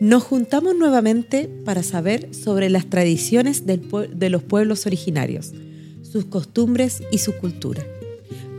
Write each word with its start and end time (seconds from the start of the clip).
Nos 0.00 0.22
juntamos 0.22 0.76
nuevamente 0.76 1.50
para 1.64 1.82
saber 1.82 2.32
sobre 2.32 2.70
las 2.70 2.86
tradiciones 2.86 3.64
de 3.66 4.30
los 4.30 4.42
pueblos 4.44 4.86
originarios, 4.86 5.52
sus 6.02 6.24
costumbres 6.26 7.02
y 7.10 7.18
su 7.18 7.32
cultura. 7.32 7.84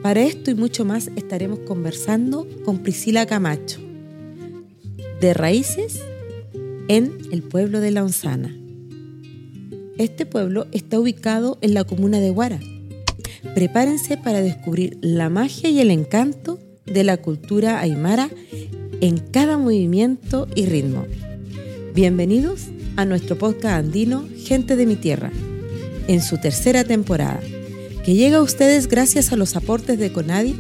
Para 0.02 0.22
esto 0.22 0.52
y 0.52 0.56
mucho 0.56 0.84
más 0.84 1.10
estaremos 1.16 1.60
conversando 1.60 2.46
con 2.66 2.80
Priscila 2.80 3.26
Camacho, 3.26 3.80
de 5.22 5.34
Raíces 5.34 6.02
en 6.90 7.18
el 7.32 7.42
pueblo 7.42 7.80
de 7.80 7.92
La 7.92 8.04
Onzana. 8.04 8.54
Este 9.98 10.26
pueblo 10.26 10.68
está 10.74 11.00
ubicado 11.00 11.58
en 11.62 11.74
la 11.74 11.86
comuna 11.86 12.20
de 12.20 12.32
Guara. 12.32 12.60
Prepárense 13.56 14.18
para 14.18 14.42
descubrir 14.42 14.98
la 15.00 15.30
magia 15.30 15.70
y 15.70 15.80
el 15.80 15.92
encanto 15.92 16.60
de 16.86 17.06
la 17.06 17.16
cultura 17.16 17.80
aymara 17.80 18.30
en 19.00 19.20
cada 19.20 19.58
movimiento 19.58 20.46
y 20.54 20.66
ritmo. 20.66 21.06
Bienvenidos 21.94 22.68
a 22.98 23.06
nuestro 23.06 23.38
podcast 23.38 23.80
andino 23.80 24.24
Gente 24.46 24.76
de 24.76 24.86
mi 24.86 24.96
Tierra, 24.96 25.32
en 26.08 26.22
su 26.22 26.38
tercera 26.38 26.84
temporada, 26.84 27.40
que 28.06 28.14
llega 28.14 28.38
a 28.38 28.42
ustedes 28.44 28.88
gracias 28.88 29.34
a 29.34 29.36
los 29.36 29.56
aportes 29.56 29.98
de 29.98 30.12
CONADI 30.14 30.56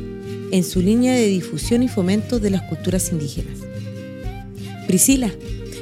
en 0.51 0.63
su 0.63 0.81
línea 0.81 1.13
de 1.13 1.27
difusión 1.27 1.83
y 1.83 1.87
fomento 1.87 2.39
de 2.39 2.49
las 2.49 2.63
culturas 2.63 3.11
indígenas. 3.11 3.59
Priscila, 4.87 5.31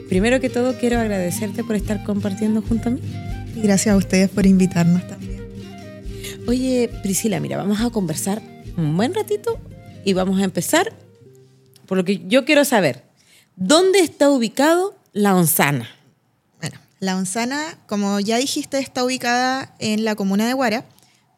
primero 0.10 0.42
que 0.42 0.50
todo 0.50 0.78
quiero 0.78 1.00
agradecerte 1.00 1.64
por 1.64 1.78
estar 1.78 2.04
compartiendo 2.04 2.62
junto 2.62 2.90
a 2.90 2.92
mí. 2.92 3.00
Y 3.56 3.62
gracias 3.62 3.94
a 3.94 3.98
ustedes 3.98 4.30
por 4.30 4.46
invitarnos 4.46 5.08
también. 5.08 5.48
Oye, 6.46 6.90
Priscila, 7.04 7.40
mira, 7.40 7.56
vamos 7.56 7.80
a 7.80 7.90
conversar 7.90 8.42
un 8.76 8.98
buen 8.98 9.14
ratito 9.14 9.58
y 10.04 10.12
vamos 10.12 10.42
a 10.42 10.44
empezar 10.44 10.92
por 11.86 11.98
lo 11.98 12.04
que 12.04 12.28
yo 12.28 12.44
quiero 12.44 12.66
saber. 12.66 13.04
¿Dónde 13.56 14.00
está 14.00 14.30
ubicado 14.30 14.97
la 15.14 15.36
Onzana. 15.36 15.88
Bueno, 16.60 16.80
la 17.00 17.18
Onzana, 17.18 17.78
como 17.88 18.20
ya 18.20 18.38
dijiste, 18.38 18.80
está 18.80 19.04
ubicada 19.04 19.74
en 19.80 20.06
la 20.06 20.16
comuna 20.16 20.48
de 20.48 20.54
Guara, 20.54 20.86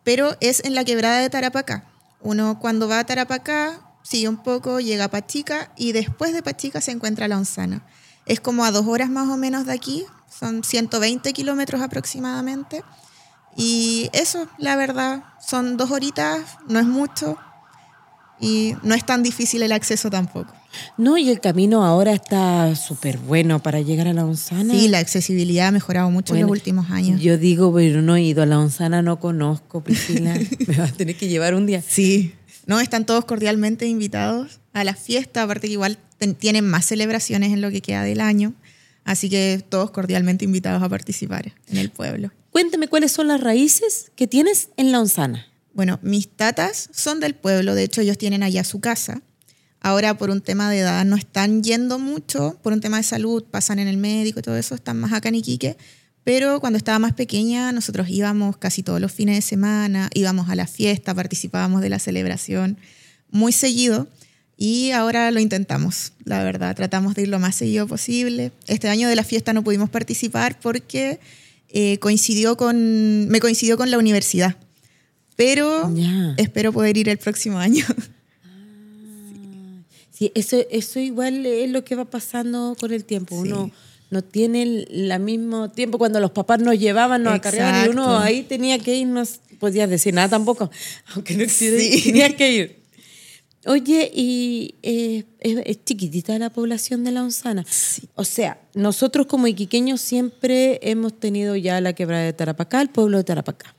pero 0.04 0.36
es 0.42 0.64
en 0.66 0.76
la 0.76 0.84
quebrada 0.84 1.20
de 1.20 1.30
Tarapacá. 1.30 1.86
Uno 2.22 2.60
cuando 2.60 2.88
va 2.88 3.00
a 3.00 3.06
Tarapacá 3.06 3.80
sigue 4.04 4.28
un 4.28 4.42
poco, 4.44 4.80
llega 4.80 5.06
a 5.06 5.12
Pachica 5.12 5.72
y 5.78 5.92
después 5.92 6.34
de 6.34 6.44
Pachica 6.44 6.82
se 6.82 6.92
encuentra 6.92 7.28
la 7.28 7.38
Onzana. 7.38 7.86
Es 8.26 8.40
como 8.40 8.66
a 8.66 8.72
dos 8.72 8.86
horas 8.88 9.10
más 9.10 9.30
o 9.30 9.38
menos 9.38 9.66
de 9.66 9.74
aquí, 9.74 10.06
son 10.30 10.64
120 10.64 11.32
kilómetros 11.34 11.82
aproximadamente. 11.82 12.84
Y 13.56 14.10
eso, 14.14 14.48
la 14.58 14.76
verdad, 14.76 15.24
son 15.40 15.78
dos 15.78 15.92
horitas, 15.92 16.58
no 16.68 16.80
es 16.80 16.86
mucho 16.86 17.38
y 18.40 18.76
no 18.84 18.96
es 18.96 19.06
tan 19.06 19.24
difícil 19.24 19.64
el 19.64 19.72
acceso 19.72 20.10
tampoco. 20.10 20.54
No, 20.98 21.18
y 21.18 21.30
el 21.30 21.40
camino 21.40 21.86
ahora 21.86 22.14
está 22.14 22.76
súper 22.76 23.18
bueno 23.18 23.62
para 23.62 23.82
llegar 23.82 24.08
a 24.08 24.14
la 24.14 24.26
Onzana. 24.26 24.74
Sí, 24.74 24.88
la 24.88 25.00
accesibilidad 25.00 25.68
ha 25.68 25.72
mejorado 25.72 26.12
mucho 26.12 26.36
en 26.36 26.42
los 26.42 26.52
últimos 26.52 26.92
años. 26.92 27.22
Yo 27.22 27.38
digo, 27.38 27.74
pero 27.74 28.02
no 28.02 28.16
he 28.16 28.24
ido 28.24 28.44
a 28.44 28.46
la 28.46 28.60
Onzana, 28.60 29.02
no 29.02 29.20
conozco, 29.20 29.82
Priscila. 29.84 30.34
Me 30.68 30.78
vas 30.78 30.92
a 30.92 30.94
tener 30.94 31.16
que 31.16 31.28
llevar 31.28 31.56
un 31.56 31.66
día. 31.66 31.82
Sí, 31.82 32.34
no, 32.70 32.80
están 32.80 33.06
todos 33.06 33.26
cordialmente 33.26 33.88
invitados 33.88 34.60
a 34.74 34.84
la 34.84 34.94
fiesta, 34.94 35.42
aparte 35.42 35.66
que 35.66 35.74
igual 35.74 35.98
tienen 36.38 36.68
más 36.68 36.86
celebraciones 36.86 37.52
en 37.52 37.62
lo 37.62 37.72
que 37.72 37.82
queda 37.82 38.04
del 38.04 38.22
año. 38.22 38.54
Así 39.06 39.28
que 39.28 39.66
todos 39.68 39.90
cordialmente 39.90 40.46
invitados 40.46 40.84
a 40.84 40.88
participar 40.88 41.54
en 41.68 41.78
el 41.78 41.90
pueblo. 41.90 42.32
Cuéntame 42.52 42.88
cuáles 42.88 43.12
son 43.12 43.28
las 43.28 43.42
raíces 43.42 44.12
que 44.16 44.28
tienes 44.28 44.70
en 44.78 44.92
la 44.92 45.00
Onzana. 45.00 45.48
Bueno, 45.74 45.98
mis 46.04 46.30
tatas 46.30 46.90
son 46.94 47.20
del 47.20 47.34
pueblo, 47.34 47.74
de 47.74 47.84
hecho 47.84 48.02
ellos 48.02 48.20
tienen 48.20 48.44
allá 48.44 48.64
su 48.64 48.80
casa. 48.80 49.24
Ahora 49.82 50.18
por 50.18 50.30
un 50.30 50.42
tema 50.42 50.70
de 50.70 50.80
edad 50.80 51.06
no 51.06 51.16
están 51.16 51.64
yendo 51.64 52.00
mucho, 52.00 52.58
por 52.62 52.74
un 52.74 52.82
tema 52.82 52.98
de 52.98 53.04
salud, 53.04 53.44
pasan 53.44 53.80
en 53.80 53.88
el 53.88 53.98
médico 53.98 54.40
y 54.40 54.44
todo 54.44 54.58
eso, 54.58 54.76
están 54.76 55.00
más 55.00 55.14
acá 55.14 55.30
en 55.30 55.36
Iquique. 55.36 55.78
Pero 56.24 56.60
cuando 56.60 56.78
estaba 56.78 57.00
más 57.00 57.14
pequeña, 57.14 57.72
nosotros 57.72 58.10
íbamos 58.10 58.58
casi 58.58 58.84
todos 58.84 59.00
los 59.00 59.12
fines 59.12 59.36
de 59.36 59.42
semana, 59.42 60.10
íbamos 60.14 60.50
a 60.50 60.56
la 60.56 60.68
fiesta, 60.68 61.16
participábamos 61.16 61.82
de 61.82 61.90
la 61.90 62.00
celebración 62.00 62.78
muy 63.32 63.52
seguido. 63.52 64.08
Y 64.58 64.92
ahora 64.92 65.32
lo 65.32 65.40
intentamos, 65.40 66.12
la 66.26 66.44
verdad, 66.44 66.76
tratamos 66.76 67.16
de 67.16 67.22
ir 67.22 67.28
lo 67.30 67.40
más 67.40 67.56
seguido 67.56 67.88
posible. 67.88 68.52
Este 68.68 68.90
año 68.90 69.08
de 69.08 69.16
la 69.16 69.24
fiesta 69.24 69.54
no 69.54 69.64
pudimos 69.64 69.90
participar 69.90 70.60
porque 70.60 71.22
eh, 71.70 71.98
coincidió 72.00 72.58
con, 72.58 73.30
me 73.30 73.40
coincidió 73.40 73.78
con 73.78 73.90
la 73.90 73.98
universidad. 73.98 74.58
Pero 75.38 75.90
espero 76.36 76.74
poder 76.74 76.98
ir 76.98 77.08
el 77.08 77.18
próximo 77.18 77.58
año. 77.58 77.86
Sí, 80.20 80.34
eso, 80.36 80.58
eso 80.70 81.00
igual 81.00 81.46
es 81.46 81.72
lo 81.72 81.86
que 81.86 81.96
va 81.96 82.04
pasando 82.04 82.76
con 82.78 82.92
el 82.92 83.06
tiempo. 83.06 83.36
Uno 83.36 83.72
no 84.10 84.22
tiene 84.22 84.64
el 84.64 85.20
mismo 85.22 85.70
tiempo 85.70 85.98
cuando 85.98 86.20
los 86.20 86.32
papás 86.32 86.60
nos 86.60 86.78
llevaban, 86.78 87.24
nos 87.24 87.36
acarreaban 87.36 87.86
y 87.86 87.90
uno 87.90 88.20
ahí 88.20 88.44
tenía 88.44 88.78
que 88.80 88.98
ir, 88.98 89.08
no 89.08 89.24
podías 89.62 89.90
decir 89.90 90.14
nada 90.14 90.28
tampoco, 90.28 90.70
aunque 91.16 91.36
no 91.36 91.44
existiera, 91.44 92.04
tenía 92.04 92.36
que 92.36 92.52
ir. 92.52 92.80
Oye, 93.66 94.12
y 94.14 94.76
eh, 94.84 95.24
es, 95.40 95.86
chiquitita 95.86 96.38
la 96.38 96.50
población 96.50 97.06
de 97.06 97.12
la 97.12 97.24
Onzana. 97.24 97.66
O 98.16 98.26
sea, 98.26 98.60
nosotros 98.74 99.26
como 99.26 99.48
iquiqueños 99.48 100.02
siempre 100.02 100.82
hemos 100.82 101.18
tenido 101.18 101.56
ya 101.56 101.80
la 101.80 101.94
quebrada 101.94 102.24
de 102.24 102.34
Tarapacá, 102.34 102.82
el 102.82 102.90
pueblo 102.90 103.20
de 103.20 103.24
Tarapacá. 103.24 103.74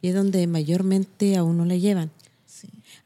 Y 0.00 0.08
es 0.08 0.14
donde 0.14 0.46
mayormente 0.46 1.36
a 1.36 1.44
uno 1.44 1.66
le 1.66 1.80
llevan. 1.80 2.10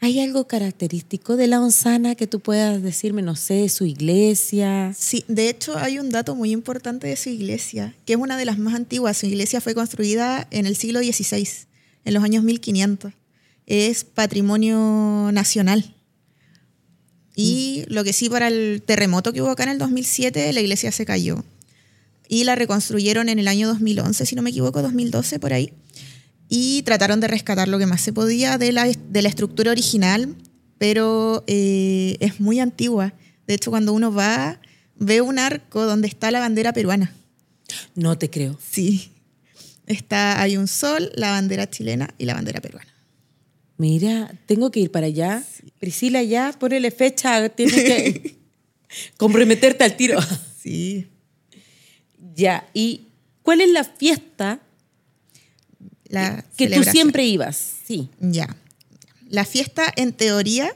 ¿Hay 0.03 0.19
algo 0.19 0.47
característico 0.47 1.37
de 1.37 1.47
la 1.47 1.61
Onzana 1.61 2.15
que 2.15 2.27
tú 2.27 2.41
puedas 2.41 2.83
decirme, 2.83 3.21
no 3.21 3.37
sé, 3.37 3.69
su 3.69 3.85
iglesia? 3.85 4.95
Sí, 4.99 5.27
de 5.29 5.51
hecho 5.51 5.77
hay 5.77 5.99
un 5.99 6.09
dato 6.09 6.35
muy 6.35 6.53
importante 6.53 7.07
de 7.07 7.17
su 7.17 7.29
iglesia, 7.29 7.95
que 8.07 8.15
es 8.15 8.19
una 8.19 8.39
de 8.39 8.47
las 8.47 8.57
más 8.57 8.75
antiguas. 8.75 9.19
Su 9.19 9.27
iglesia 9.27 9.61
fue 9.61 9.75
construida 9.75 10.49
en 10.51 10.65
el 10.65 10.75
siglo 10.75 11.01
XVI, 11.01 11.47
en 12.07 12.15
los 12.15 12.25
años 12.25 12.43
1500. 12.45 13.13
Es 13.67 14.05
patrimonio 14.05 15.29
nacional. 15.35 15.95
Y 17.37 17.85
mm. 17.87 17.93
lo 17.93 18.03
que 18.03 18.15
sí, 18.15 18.31
para 18.31 18.49
el 18.49 18.83
terremoto 18.87 19.35
que 19.35 19.43
hubo 19.43 19.51
acá 19.51 19.65
en 19.65 19.69
el 19.69 19.79
2007, 19.79 20.51
la 20.55 20.61
iglesia 20.63 20.93
se 20.93 21.05
cayó. 21.05 21.45
Y 22.27 22.45
la 22.45 22.55
reconstruyeron 22.55 23.29
en 23.29 23.39
el 23.39 23.49
año 23.49 23.69
2011, 23.69 24.25
si 24.25 24.35
no 24.35 24.41
me 24.41 24.49
equivoco, 24.49 24.81
2012, 24.81 25.39
por 25.39 25.53
ahí 25.53 25.75
y 26.53 26.83
trataron 26.83 27.21
de 27.21 27.29
rescatar 27.29 27.69
lo 27.69 27.79
que 27.79 27.87
más 27.87 28.01
se 28.01 28.13
podía 28.13 28.59
de 28.59 28.73
la, 28.73 28.85
de 28.87 29.23
la 29.23 29.29
estructura 29.29 29.71
original, 29.71 30.35
pero 30.79 31.45
eh, 31.47 32.17
es 32.19 32.41
muy 32.41 32.59
antigua. 32.59 33.15
De 33.47 33.55
hecho, 33.55 33.71
cuando 33.71 33.93
uno 33.93 34.13
va, 34.13 34.61
ve 34.97 35.21
un 35.21 35.39
arco 35.39 35.87
donde 35.87 36.09
está 36.09 36.33
la 36.33 36.41
bandera 36.41 36.73
peruana. 36.73 37.15
No 37.95 38.19
te 38.19 38.31
creo. 38.31 38.59
Sí. 38.69 39.13
Está, 39.87 40.43
hay 40.43 40.57
un 40.57 40.67
sol, 40.67 41.13
la 41.15 41.31
bandera 41.31 41.71
chilena 41.71 42.13
y 42.19 42.25
la 42.25 42.35
bandera 42.35 42.61
peruana. 42.61 42.93
Mira, 43.77 44.35
tengo 44.47 44.73
que 44.73 44.81
ir 44.81 44.91
para 44.91 45.07
allá. 45.07 45.45
Priscila, 45.79 46.21
ya, 46.25 46.53
ponele 46.59 46.91
fecha, 46.91 47.49
tienes 47.51 47.77
que 47.77 48.37
comprometerte 49.17 49.85
al 49.85 49.97
tiro. 49.97 50.19
Sí. 50.61 51.07
Ya, 52.35 52.69
¿y 52.75 53.07
cuál 53.43 53.61
es 53.61 53.71
la 53.71 53.85
fiesta 53.85 54.61
que 56.57 56.69
tú 56.69 56.83
siempre 56.85 57.25
ibas, 57.27 57.57
sí. 57.87 58.11
Ya. 58.21 58.57
La 59.29 59.45
fiesta, 59.45 59.93
en 59.97 60.13
teoría, 60.13 60.75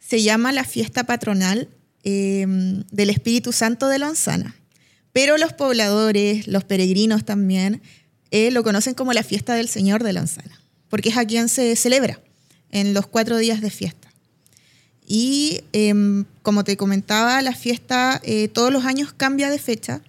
se 0.00 0.22
llama 0.22 0.52
la 0.52 0.64
fiesta 0.64 1.04
patronal 1.04 1.68
em, 2.04 2.84
del 2.90 3.10
Espíritu 3.10 3.52
Santo 3.52 3.88
de 3.88 3.98
Lonzana. 3.98 4.56
Pero 5.12 5.36
los 5.36 5.52
pobladores, 5.52 6.48
los 6.48 6.64
peregrinos 6.64 7.24
también, 7.24 7.82
eh, 8.30 8.50
lo 8.50 8.62
conocen 8.62 8.94
como 8.94 9.12
la 9.12 9.22
fiesta 9.22 9.54
del 9.54 9.68
Señor 9.68 10.02
de 10.02 10.14
Lonzana, 10.14 10.60
porque 10.88 11.10
es 11.10 11.16
a 11.18 11.26
quien 11.26 11.48
se 11.48 11.76
celebra 11.76 12.18
en 12.70 12.94
los 12.94 13.06
cuatro 13.06 13.36
días 13.36 13.60
de 13.60 13.70
fiesta. 13.70 14.10
Y 15.06 15.60
em, 15.72 16.24
como 16.42 16.64
te 16.64 16.76
comentaba, 16.78 17.42
la 17.42 17.54
fiesta 17.54 18.20
eh, 18.24 18.48
todos 18.48 18.72
los 18.72 18.86
años 18.86 19.12
cambia 19.12 19.50
de 19.50 19.58
fecha 19.58 20.00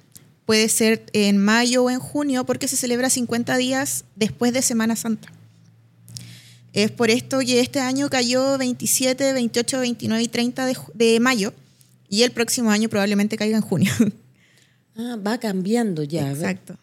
puede 0.45 0.69
ser 0.69 1.05
en 1.13 1.37
mayo 1.37 1.83
o 1.83 1.89
en 1.89 1.99
junio, 1.99 2.45
porque 2.45 2.67
se 2.67 2.77
celebra 2.77 3.09
50 3.09 3.57
días 3.57 4.05
después 4.15 4.53
de 4.53 4.61
Semana 4.61 4.95
Santa. 4.95 5.31
Es 6.73 6.89
por 6.89 7.11
esto 7.11 7.39
que 7.39 7.59
este 7.59 7.79
año 7.79 8.09
cayó 8.09 8.57
27, 8.57 9.33
28, 9.33 9.79
29 9.79 10.23
y 10.23 10.27
30 10.27 10.73
de, 10.93 11.19
mayo 11.19 11.53
y 12.09 12.23
el 12.23 12.31
próximo 12.31 12.71
año 12.71 12.89
probablemente 12.89 13.37
caiga 13.37 13.57
en 13.57 13.63
junio. 13.63 13.91
Ah, 14.95 15.17
va 15.17 15.39
cambiando 15.39 16.03
ya. 16.03 16.29
Exacto. 16.29 16.77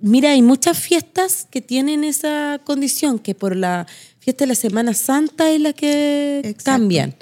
Mira, 0.00 0.30
hay 0.30 0.40
muchas 0.40 0.78
fiestas 0.78 1.48
que 1.50 1.60
tienen 1.60 2.04
esa 2.04 2.60
condición, 2.62 3.18
que 3.18 3.34
por 3.34 3.56
la 3.56 3.88
fiesta 4.20 4.44
de 4.44 4.50
la 4.50 4.54
Semana 4.54 4.94
Santa 4.94 5.50
es 5.50 5.60
la 5.60 5.72
que 5.72 6.54
cambian. 6.62 7.16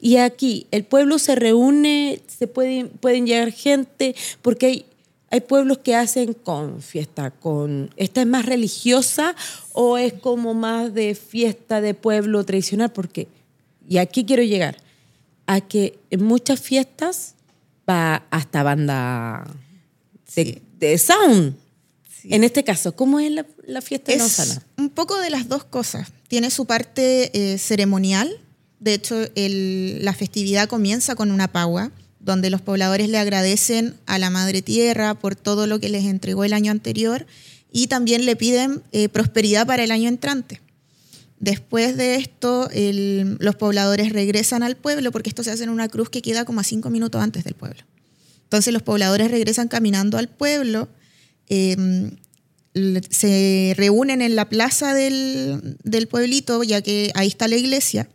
Y 0.00 0.16
aquí 0.16 0.66
el 0.70 0.84
pueblo 0.84 1.18
se 1.18 1.34
reúne, 1.34 2.20
se 2.26 2.46
pueden, 2.46 2.88
pueden 2.88 3.26
llegar 3.26 3.52
gente, 3.52 4.14
porque 4.42 4.66
hay, 4.66 4.86
hay 5.30 5.40
pueblos 5.40 5.78
que 5.78 5.94
hacen 5.94 6.34
con 6.34 6.82
fiesta, 6.82 7.30
con 7.30 7.90
¿esta 7.96 8.20
es 8.20 8.26
más 8.26 8.46
religiosa 8.46 9.34
o 9.72 9.98
es 9.98 10.12
como 10.12 10.54
más 10.54 10.92
de 10.94 11.14
fiesta 11.14 11.80
de 11.80 11.94
pueblo 11.94 12.44
tradicional? 12.44 12.92
Porque, 12.92 13.28
y 13.88 13.98
aquí 13.98 14.24
quiero 14.24 14.42
llegar, 14.42 14.76
a 15.46 15.60
que 15.60 15.98
en 16.10 16.22
muchas 16.24 16.60
fiestas 16.60 17.34
va 17.88 18.26
hasta 18.30 18.62
banda 18.62 19.44
de, 20.34 20.62
de 20.78 20.98
sound. 20.98 21.56
En 22.24 22.44
este 22.44 22.62
caso, 22.62 22.94
¿cómo 22.94 23.18
es 23.18 23.32
la, 23.32 23.44
la 23.66 23.80
fiesta 23.80 24.12
de 24.12 24.16
Es 24.18 24.22
Lausana? 24.22 24.62
un 24.76 24.90
poco 24.90 25.18
de 25.18 25.30
las 25.30 25.48
dos 25.48 25.64
cosas. 25.64 26.12
Tiene 26.28 26.50
su 26.50 26.66
parte 26.66 27.30
eh, 27.34 27.58
ceremonial. 27.58 28.38
De 28.82 28.94
hecho, 28.94 29.14
la 29.36 30.12
festividad 30.12 30.68
comienza 30.68 31.14
con 31.14 31.30
una 31.30 31.46
pagua, 31.46 31.92
donde 32.18 32.50
los 32.50 32.60
pobladores 32.60 33.08
le 33.08 33.18
agradecen 33.18 33.94
a 34.06 34.18
la 34.18 34.28
Madre 34.28 34.60
Tierra 34.60 35.14
por 35.14 35.36
todo 35.36 35.68
lo 35.68 35.78
que 35.78 35.88
les 35.88 36.04
entregó 36.04 36.42
el 36.42 36.52
año 36.52 36.72
anterior 36.72 37.24
y 37.70 37.86
también 37.86 38.26
le 38.26 38.34
piden 38.34 38.82
eh, 38.90 39.08
prosperidad 39.08 39.68
para 39.68 39.84
el 39.84 39.92
año 39.92 40.08
entrante. 40.08 40.60
Después 41.38 41.96
de 41.96 42.16
esto, 42.16 42.68
los 42.72 43.54
pobladores 43.54 44.12
regresan 44.12 44.64
al 44.64 44.76
pueblo, 44.76 45.12
porque 45.12 45.30
esto 45.30 45.44
se 45.44 45.52
hace 45.52 45.62
en 45.62 45.70
una 45.70 45.88
cruz 45.88 46.10
que 46.10 46.20
queda 46.22 46.44
como 46.44 46.58
a 46.60 46.64
cinco 46.64 46.90
minutos 46.90 47.22
antes 47.22 47.44
del 47.44 47.54
pueblo. 47.54 47.82
Entonces 48.44 48.72
los 48.72 48.82
pobladores 48.82 49.30
regresan 49.30 49.68
caminando 49.68 50.18
al 50.18 50.28
pueblo, 50.28 50.88
le- 51.48 53.02
se 53.10 53.74
reúnen 53.76 54.22
en 54.22 54.34
la 54.36 54.48
plaza 54.48 54.92
del 54.94 56.08
pueblito, 56.10 56.62
ya 56.64 56.82
que 56.82 57.10
ahí 57.14 57.28
está 57.28 57.46
la 57.48 57.56
iglesia, 57.56 58.08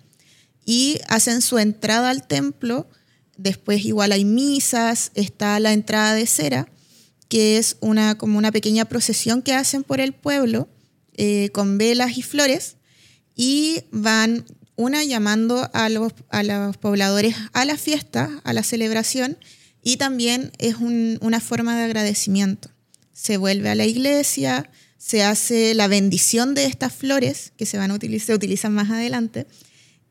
y 0.67 0.99
hacen 1.07 1.41
su 1.41 1.57
entrada 1.57 2.09
al 2.11 2.27
templo. 2.27 2.87
Después 3.37 3.85
igual 3.85 4.11
hay 4.11 4.25
misas, 4.25 5.11
está 5.15 5.59
la 5.59 5.71
entrada 5.71 6.13
de 6.13 6.27
cera, 6.27 6.67
que 7.29 7.57
es 7.57 7.77
una, 7.79 8.17
como 8.17 8.37
una 8.37 8.51
pequeña 8.51 8.85
procesión 8.85 9.41
que 9.41 9.53
hacen 9.53 9.83
por 9.83 10.01
el 10.01 10.13
pueblo 10.13 10.67
eh, 11.15 11.49
con 11.53 11.77
velas 11.77 12.17
y 12.17 12.21
flores 12.21 12.75
y 13.35 13.81
van 13.91 14.45
una 14.75 15.03
llamando 15.03 15.69
a 15.73 15.89
los, 15.89 16.13
a 16.29 16.43
los 16.43 16.77
pobladores 16.77 17.35
a 17.53 17.63
la 17.65 17.77
fiesta, 17.77 18.41
a 18.43 18.53
la 18.53 18.61
celebración 18.63 19.37
y 19.83 19.97
también 19.97 20.51
es 20.57 20.75
un- 20.75 21.17
una 21.21 21.39
forma 21.39 21.77
de 21.77 21.85
agradecimiento. 21.85 22.69
Se 23.13 23.37
vuelve 23.37 23.69
a 23.69 23.75
la 23.75 23.85
iglesia, 23.85 24.69
se 24.97 25.23
hace 25.23 25.73
la 25.75 25.87
bendición 25.87 26.55
de 26.55 26.65
estas 26.65 26.93
flores 26.93 27.53
que 27.57 27.65
se 27.65 27.77
van 27.77 27.91
a 27.91 27.93
utilizar, 27.95 28.27
se 28.27 28.35
utilizan 28.35 28.73
más 28.73 28.89
adelante 28.91 29.47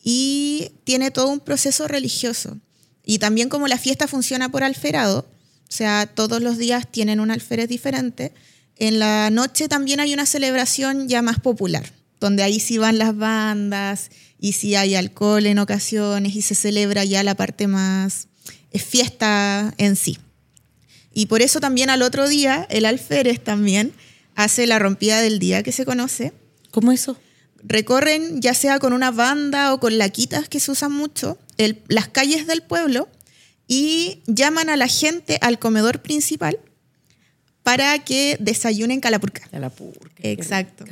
y 0.09 0.71
tiene 0.85 1.11
todo 1.11 1.27
un 1.27 1.41
proceso 1.41 1.89
religioso. 1.89 2.57
Y 3.05 3.19
también 3.19 3.49
como 3.49 3.67
la 3.67 3.77
fiesta 3.77 4.07
funciona 4.07 4.49
por 4.49 4.63
alferado, 4.63 5.27
o 5.69 5.73
sea, 5.73 6.07
todos 6.07 6.41
los 6.41 6.59
días 6.59 6.87
tienen 6.89 7.19
un 7.19 7.33
alférez 7.33 7.69
diferente, 7.69 8.33
en 8.77 9.01
la 9.01 9.31
noche 9.31 9.69
también 9.69 9.99
hay 9.99 10.15
una 10.15 10.25
celebración 10.25 11.09
ya 11.09 11.23
más 11.23 11.41
popular, 11.41 11.93
donde 12.21 12.45
ahí 12.45 12.61
sí 12.61 12.79
van 12.79 12.99
las 12.99 13.17
bandas 13.17 14.11
y 14.39 14.53
sí 14.53 14.77
hay 14.77 14.95
alcohol 14.95 15.45
en 15.45 15.59
ocasiones 15.59 16.37
y 16.37 16.43
se 16.43 16.55
celebra 16.55 17.05
ya 17.05 17.25
la 17.25 17.35
parte 17.35 17.67
más 17.67 18.29
es 18.71 18.85
fiesta 18.85 19.75
en 19.77 19.97
sí. 19.97 20.19
Y 21.13 21.27
por 21.27 21.43
eso 21.43 21.59
también 21.59 21.91
al 21.91 22.03
otro 22.03 22.29
día 22.29 22.65
el 22.71 22.85
alférez 22.85 23.43
también 23.43 23.93
hace 24.37 24.69
la 24.69 24.79
rompida 24.79 25.21
del 25.21 25.41
día 25.41 25.65
que 25.65 25.73
se 25.73 25.85
conoce, 25.85 26.33
¿Cómo 26.71 26.93
eso? 26.93 27.17
Recorren, 27.67 28.41
ya 28.41 28.55
sea 28.55 28.79
con 28.79 28.93
una 28.93 29.11
banda 29.11 29.73
o 29.75 29.81
con 29.81 29.99
laquitas 29.99 30.49
que 30.49 30.61
se 30.61 30.71
usan 30.71 30.93
mucho, 30.93 31.39
el- 31.59 31.83
las 31.89 32.09
calles 32.09 32.47
del 32.47 32.63
pueblo 32.63 33.09
y 33.69 34.23
llaman 34.27 34.69
a 34.69 34.77
la 34.77 34.87
gente 34.89 35.39
al 35.41 35.59
comedor 35.59 36.01
principal 36.01 36.59
para 37.63 37.99
que 38.05 38.37
desayunen 38.41 39.01
calapurca. 39.01 39.49
A 39.53 39.59
la 39.59 39.71
purga. 39.71 40.11
qué 40.15 40.31
Exacto. 40.33 40.85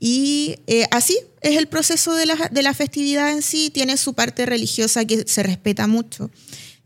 Y 0.00 0.56
eh, 0.66 0.86
así 0.90 1.18
es 1.42 1.56
el 1.56 1.66
proceso 1.66 2.14
de 2.14 2.24
la, 2.26 2.36
de 2.50 2.62
la 2.62 2.72
festividad 2.72 3.30
en 3.32 3.42
sí, 3.42 3.70
tiene 3.70 3.96
su 3.96 4.14
parte 4.14 4.46
religiosa 4.46 5.04
que 5.04 5.26
se 5.26 5.42
respeta 5.42 5.86
mucho. 5.86 6.30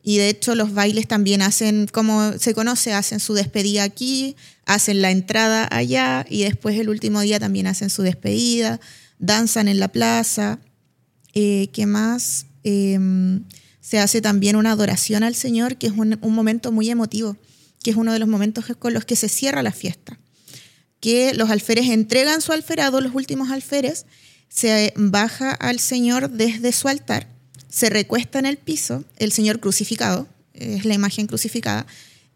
Y 0.03 0.17
de 0.17 0.31
hecho 0.31 0.57
los 0.57 0.73
bailes 0.75 1.07
también 1.07 1.43
hacen, 1.43 1.87
como 1.87 2.33
se 2.39 2.55
conoce, 2.55 2.93
hacen 2.93 3.21
su 3.21 3.35
despedida 3.35 3.85
aquí, 3.85 4.35
hacen 4.67 5.01
la 5.01 5.13
entrada 5.13 5.69
allá 5.71 6.27
y 6.29 6.43
después 6.43 6.77
el 6.81 6.89
último 6.89 7.21
día 7.21 7.39
también 7.39 7.69
hacen 7.69 7.89
su 7.91 8.03
despedida, 8.03 8.81
danzan 9.23 9.69
en 9.69 9.81
la 9.81 9.89
plaza. 9.89 10.59
Eh, 11.33 11.71
¿Qué 11.73 11.87
más? 11.87 12.45
Eh, 12.65 12.99
se 13.81 13.99
hace 13.99 14.21
también 14.21 14.57
una 14.57 14.73
adoración 14.73 15.23
al 15.23 15.35
Señor, 15.35 15.77
que 15.77 15.87
es 15.87 15.95
un, 15.97 16.19
momento 16.21 16.71
muy 16.71 16.91
emotivo, 16.91 17.39
que 17.83 17.91
es 17.91 17.97
uno 17.97 18.13
de 18.13 18.19
los 18.19 18.29
momentos 18.29 18.67
con 18.79 18.93
los 18.93 19.07
que 19.07 19.17
se 19.17 19.31
cierra 19.31 19.63
la 19.63 19.73
fiesta 19.73 20.19
que 21.03 21.35
los 21.35 21.51
alférez 21.51 21.91
entregan 21.91 22.41
su 22.41 22.53
alferado, 22.53 23.01
los 23.01 23.13
últimos 23.13 23.51
alférez, 23.51 24.07
se 24.49 24.95
baja 24.97 25.51
al 25.51 25.81
Señor 25.81 26.31
desde 26.31 26.71
su 26.71 26.87
altar, 26.87 27.27
se 27.69 27.91
recuesta 27.91 28.39
en 28.39 28.47
el 28.47 28.57
piso, 28.57 29.03
el 29.17 29.33
Señor 29.33 29.59
crucificado, 29.59 30.29
es 30.55 30.85
la 30.85 30.95
imagen 30.95 31.27
crucificada, 31.27 31.89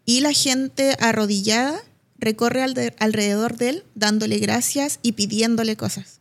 y 0.05 0.19
la 0.19 0.33
gente 0.33 0.97
arrodillada 0.99 1.79
recorre 2.19 2.61
alrededor 2.99 3.55
de 3.55 3.69
él 3.69 3.83
dándole 3.95 4.37
gracias 4.39 4.99
y 5.01 5.13
pidiéndole 5.13 5.77
cosas. 5.77 6.16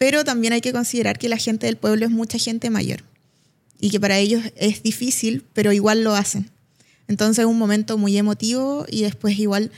Pero 0.00 0.24
también 0.24 0.54
hay 0.54 0.62
que 0.62 0.72
considerar 0.72 1.18
que 1.18 1.28
la 1.28 1.36
gente 1.36 1.66
del 1.66 1.76
pueblo 1.76 2.06
es 2.06 2.10
mucha 2.10 2.38
gente 2.38 2.70
mayor 2.70 3.04
y 3.78 3.90
que 3.90 4.00
para 4.00 4.16
ellos 4.18 4.42
es 4.56 4.82
difícil, 4.82 5.44
pero 5.52 5.72
igual 5.72 6.02
lo 6.02 6.14
hacen. 6.14 6.50
Entonces 7.06 7.40
es 7.42 7.44
un 7.44 7.58
momento 7.58 7.98
muy 7.98 8.16
emotivo 8.16 8.86
y 8.88 9.02
después 9.02 9.38
igual 9.38 9.70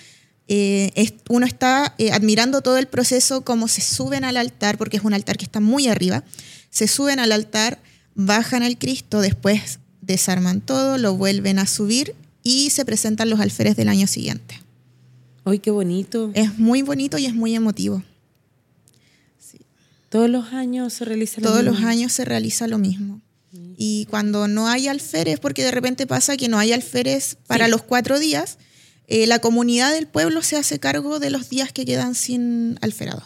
eh, 0.46 0.92
es- 0.94 1.14
uno 1.28 1.44
está 1.44 1.94
eh, 1.98 2.12
admirando 2.12 2.60
todo 2.60 2.78
el 2.78 2.86
proceso, 2.86 3.40
cómo 3.42 3.66
se 3.66 3.80
suben 3.80 4.22
al 4.22 4.36
altar, 4.36 4.78
porque 4.78 4.96
es 4.96 5.02
un 5.02 5.12
altar 5.12 5.36
que 5.38 5.44
está 5.44 5.58
muy 5.58 5.88
arriba, 5.88 6.22
se 6.70 6.86
suben 6.86 7.18
al 7.18 7.32
altar, 7.32 7.80
bajan 8.14 8.62
al 8.62 8.78
Cristo, 8.78 9.20
después 9.22 9.80
desarman 10.02 10.60
todo, 10.60 10.98
lo 10.98 11.16
vuelven 11.16 11.58
a 11.58 11.66
subir 11.66 12.14
y 12.44 12.70
se 12.70 12.84
presentan 12.84 13.28
los 13.28 13.40
alférez 13.40 13.74
del 13.76 13.88
año 13.88 14.06
siguiente. 14.06 14.60
Ay, 15.44 15.58
qué 15.58 15.72
bonito. 15.72 16.30
Es 16.34 16.58
muy 16.58 16.82
bonito 16.82 17.18
y 17.18 17.26
es 17.26 17.34
muy 17.34 17.54
emotivo. 17.56 18.02
Todos 20.12 20.28
los 20.30 20.52
años 20.52 20.92
se 20.92 21.04
realiza 21.06 21.40
lo 21.40 21.48
Todos 21.48 21.64
los 21.64 21.74
mismo. 21.74 21.88
años 21.88 22.12
se 22.12 22.24
realiza 22.26 22.66
lo 22.68 22.76
mismo. 22.78 23.20
Y 23.78 24.06
cuando 24.10 24.46
no 24.46 24.68
hay 24.68 24.86
alférez, 24.88 25.40
porque 25.40 25.64
de 25.64 25.70
repente 25.70 26.06
pasa 26.06 26.36
que 26.36 26.48
no 26.48 26.58
hay 26.58 26.72
alférez 26.72 27.36
para 27.46 27.64
Sí. 27.64 27.70
los 27.70 27.82
cuatro 27.82 28.18
días, 28.18 28.58
eh, 29.08 29.26
la 29.26 29.38
comunidad 29.40 29.92
del 29.94 30.06
pueblo 30.06 30.42
se 30.42 30.56
hace 30.56 30.78
cargo 30.78 31.18
de 31.18 31.30
los 31.30 31.48
días 31.48 31.72
que 31.72 31.84
quedan 31.86 32.14
sin 32.14 32.78
alferado. 32.82 33.22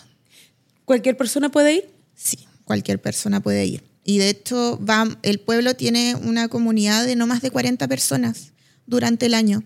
¿Cualquier 0.85 1.17
persona 1.17 1.51
puede 1.51 1.75
ir? 1.75 1.91
Sí, 2.15 2.39
cualquier 2.65 3.01
persona 3.03 3.41
puede 3.41 3.67
ir. 3.67 3.83
Y 4.05 4.19
de 4.19 4.31
hecho, 4.31 4.79
va, 4.89 5.19
el 5.25 5.41
pueblo 5.41 5.75
tiene 5.75 6.15
una 6.15 6.47
comunidad 6.47 7.05
de 7.05 7.17
no 7.17 7.27
más 7.27 7.43
de 7.43 7.51
40 7.51 7.89
personas 7.89 8.53
durante 8.87 9.27
el 9.27 9.35
año. 9.35 9.65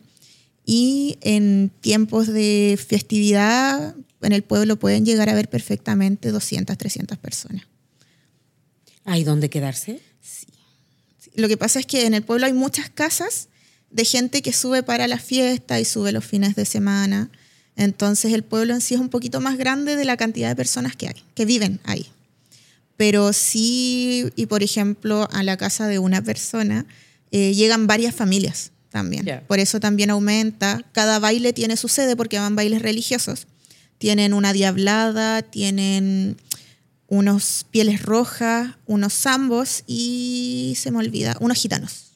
Y 0.65 1.19
en 1.21 1.71
tiempos 1.83 2.27
de 2.29 2.79
festividad, 2.89 3.95
en 4.23 4.33
el 4.33 4.43
pueblo 4.43 4.77
pueden 4.77 5.05
llegar 5.05 5.29
a 5.29 5.35
ver 5.35 5.49
perfectamente 5.49 6.31
200, 6.31 6.77
300 6.77 7.19
personas. 7.19 7.67
¿Hay 9.05 9.25
dónde 9.25 9.49
quedarse? 9.49 10.01
Lo 11.35 11.49
que 11.49 11.57
pasa 11.57 11.81
es 11.81 11.87
que 11.87 12.07
en 12.07 12.15
el 12.15 12.23
pueblo 12.23 12.47
hay 12.47 12.53
muchas 12.53 12.91
casas 12.91 13.49
de 13.91 14.05
gente 14.05 14.43
que 14.43 14.53
sube 14.53 14.83
para 14.83 15.09
la 15.09 15.19
fiesta 15.19 15.81
y 15.81 15.85
sube 15.85 16.13
los 16.13 16.25
fines 16.25 16.55
de 16.55 16.65
semana. 16.65 17.31
Entonces 17.77 18.33
el 18.33 18.43
pueblo 18.43 18.75
en 18.75 18.81
sí 18.81 18.95
es 18.95 19.01
un 19.01 19.09
poquito 19.09 19.41
más 19.41 19.57
grande 19.57 19.97
de 19.97 20.05
la 20.05 20.17
cantidad 20.17 20.49
de 20.49 20.57
personas 20.57 20.97
que 20.97 21.09
hay, 21.09 21.25
que 21.35 21.45
viven 21.45 21.81
ahí. 21.85 22.07
Pero 22.97 23.33
sí, 23.33 24.31
y 24.37 24.47
por 24.47 24.63
ejemplo, 24.63 25.29
a 25.33 25.43
la 25.43 25.57
casa 25.57 25.87
de 25.89 25.99
una 25.99 26.23
persona 26.23 26.85
eh, 27.31 27.55
llegan 27.55 27.87
varias 27.87 28.15
familias 28.15 28.73
también. 28.91 29.43
Por 29.47 29.59
eso 29.59 29.81
también 29.81 30.11
aumenta. 30.11 30.85
Cada 30.93 31.19
baile 31.19 31.53
tiene 31.53 31.77
su 31.77 31.89
sede 31.89 32.17
porque 32.17 32.39
van 32.39 32.57
bailes 32.57 32.83
religiosos. 32.83 33.47
Tienen 34.01 34.33
una 34.33 34.55
diablada, 34.55 35.43
tienen 35.43 36.39
unos 37.07 37.67
pieles 37.71 38.01
rojas, 38.03 38.77
unos 38.87 39.13
zambos 39.13 39.85
y 39.87 40.73
se 40.79 40.91
me 40.91 40.97
olvida, 41.01 41.37
unos 41.41 41.59
gitanos 41.59 42.07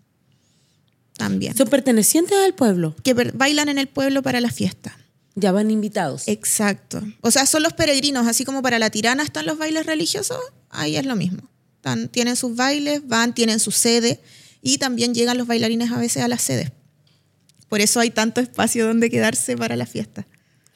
también. 1.18 1.54
Son 1.54 1.68
pertenecientes 1.68 2.36
al 2.42 2.54
pueblo. 2.54 2.96
que 3.04 3.12
bailan 3.12 3.68
en 3.68 3.76
el 3.78 3.86
pueblo 3.86 4.22
para 4.22 4.40
la 4.40 4.50
fiesta. 4.50 4.96
Ya 5.34 5.52
van 5.52 5.70
invitados. 5.70 6.22
Exacto. 6.26 7.02
O 7.20 7.30
sea, 7.30 7.44
son 7.44 7.62
los 7.62 7.74
peregrinos, 7.74 8.26
así 8.26 8.46
como 8.46 8.62
para 8.62 8.78
la 8.78 8.88
tirana 8.88 9.22
están 9.22 9.44
los 9.44 9.58
bailes 9.58 9.84
religiosos, 9.84 10.38
ahí 10.70 10.96
es 10.96 11.04
lo 11.04 11.16
mismo. 11.16 11.50
Están- 11.76 12.08
tienen 12.08 12.36
sus 12.36 12.56
bailes, 12.56 13.06
van, 13.06 13.34
tienen 13.34 13.60
su 13.60 13.72
sede 13.72 14.20
y 14.62 14.78
también 14.78 15.14
llegan 15.14 15.36
los 15.36 15.46
bailarines 15.46 15.92
a 15.92 15.98
veces 15.98 16.22
a 16.22 16.28
las 16.28 16.40
sedes. 16.40 16.72
Por 17.68 17.82
eso 17.82 18.00
hay 18.00 18.08
tanto 18.10 18.40
espacio 18.40 18.86
donde 18.86 19.10
quedarse 19.10 19.54
para 19.54 19.76
la 19.76 19.84
fiesta. 19.84 20.26